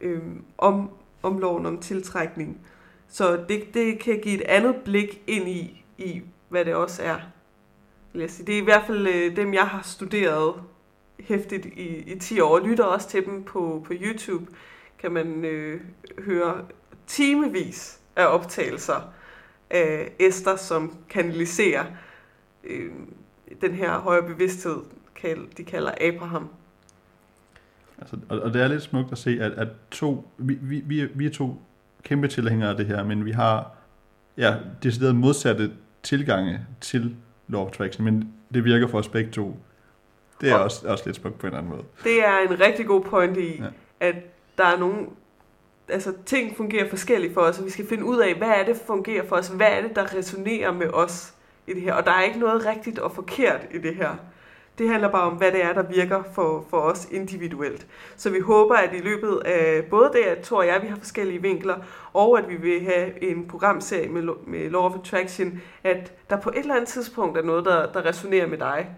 [0.00, 0.90] øhm, om,
[1.22, 2.60] om loven om tiltrækning.
[3.08, 7.18] Så det, det kan give et andet blik ind i, i hvad det også er.
[8.12, 8.46] vil jeg sige.
[8.46, 10.54] Det er i hvert fald øh, dem, jeg har studeret
[11.20, 14.46] hæftigt i, i 10 år, og lytter også til dem på, på YouTube,
[14.98, 15.80] kan man øh,
[16.18, 16.64] høre
[17.06, 19.12] timevis af optagelser
[19.70, 21.84] af Esther, som kanaliserer
[22.64, 22.92] øh,
[23.60, 24.76] den her højere bevidsthed,
[25.56, 26.48] de kalder Abraham.
[28.02, 31.00] Altså, og, og det er lidt smukt at se, at, at to, vi, vi, vi,
[31.00, 31.56] er, vi er to
[32.02, 33.70] kæmpe tilhængere af det her, men vi har
[34.36, 35.70] ja, decideret modsatte
[36.02, 37.16] tilgange til
[37.48, 39.56] Law of Attraction, men det virker for os begge to.
[40.40, 41.82] Det er Og- også, også lidt smukt på en anden måde.
[42.04, 43.66] Det er en rigtig god pointe i, ja.
[44.00, 44.14] at
[44.58, 45.06] der er nogle,
[45.88, 48.66] altså ting fungerer forskelligt for os, og vi skal finde ud af, hvad er det,
[48.66, 51.34] der fungerer for os, hvad er det, der resonerer med os
[51.66, 54.16] i det her, og der er ikke noget rigtigt og forkert i det her.
[54.78, 57.86] Det handler bare om, hvad det er, der virker for, for os individuelt.
[58.16, 60.96] Så vi håber, at i løbet af både det, at Thor og jeg, vi har
[60.96, 61.74] forskellige vinkler,
[62.12, 66.50] og at vi vil have en programserie med, med Law of Attraction, at der på
[66.50, 68.88] et eller andet tidspunkt er noget, der, der resonerer med dig.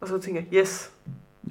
[0.00, 0.92] Og så tænker jeg, yes,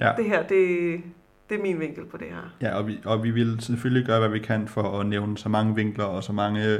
[0.01, 1.01] Ja, det her, det,
[1.49, 2.53] det er min vinkel på det her.
[2.61, 5.49] ja og, vi, og vi vil selvfølgelig gøre, hvad vi kan for at nævne så
[5.49, 6.79] mange vinkler og så mange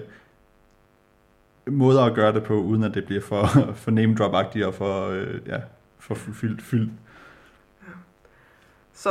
[1.68, 5.08] måder at gøre det på, uden at det bliver for, for name drop-agtigt og for,
[5.10, 5.58] øh, ja,
[6.00, 6.62] for fyldt.
[6.62, 6.90] Fyld.
[8.94, 9.10] Så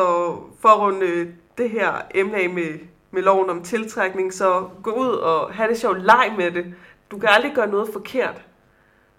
[0.61, 2.79] for at runde øh, det her emne af med,
[3.11, 6.03] med loven om tiltrækning, så gå ud og have det sjovt.
[6.03, 6.74] Leg med det.
[7.11, 8.42] Du kan aldrig gøre noget forkert.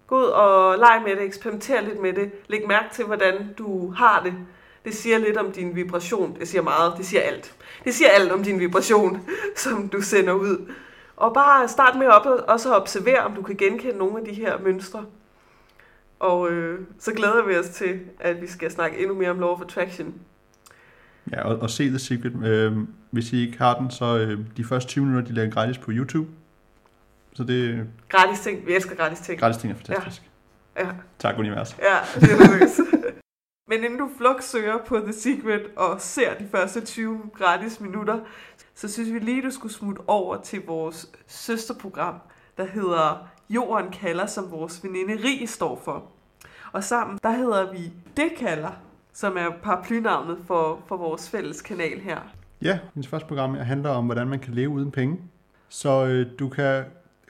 [0.06, 2.30] Gå ud og leg med det, eksperimenter lidt med det.
[2.48, 4.34] Læg mærke til, hvordan du har det.
[4.84, 6.36] Det siger lidt om din vibration.
[6.40, 6.94] Det siger meget.
[6.96, 7.54] Det siger alt.
[7.84, 10.72] Det siger alt om din vibration, som du sender ud.
[11.16, 14.24] Og bare start med at op, også at observere, om du kan genkende nogle af
[14.24, 15.04] de her mønstre.
[16.20, 19.48] Og øh, så glæder vi os til, at vi skal snakke endnu mere om Law
[19.48, 20.14] of Attraction.
[21.30, 22.44] Ja, og, og se The Secret.
[22.44, 22.76] Øh,
[23.10, 25.90] hvis I ikke har den, så øh, de første 20 minutter, de ligger gratis på
[25.90, 26.28] YouTube.
[27.32, 28.66] Så det Gratis ting.
[28.66, 29.40] Vi elsker gratis ting.
[29.40, 30.22] gratis ting er fantastisk.
[30.78, 30.88] Ja.
[31.18, 31.76] Tak, univers.
[31.78, 32.82] Ja, det er.
[33.70, 38.20] Men inden du flok søger på The Secret og ser de første 20 gratis minutter,
[38.74, 42.14] så synes vi lige, du skulle smutte over til vores søsterprogram,
[42.56, 46.04] der hedder Jorden kalder, som vores veninde Rie står for.
[46.72, 48.70] Og sammen, der hedder vi Det kalder,
[49.12, 52.18] som er paraplynavnet for, for vores fælles kanal her.
[52.62, 55.18] Ja, min første program handler om, hvordan man kan leve uden penge.
[55.68, 56.84] Så øh, du kan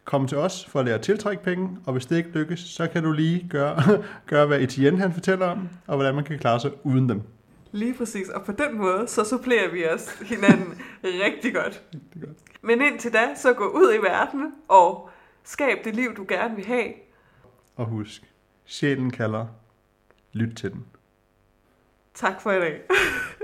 [0.05, 2.87] komme til os for at lære at tiltrække penge, og hvis det ikke lykkes, så
[2.87, 3.83] kan du lige gøre,
[4.31, 7.23] gøre hvad Etienne han fortæller om, og hvordan man kan klare sig uden dem.
[7.73, 11.83] Lige præcis, og på den måde, så supplerer vi os hinanden rigtig godt.
[11.95, 12.37] Rigtig godt.
[12.63, 15.11] Men indtil da, så gå ud i verden og
[15.51, 16.93] skab det liv, du gerne vil have.
[17.77, 18.35] Og husk,
[18.65, 19.47] sjælen kalder.
[20.33, 20.87] Lyt til den.
[22.15, 22.81] Tak for i dag.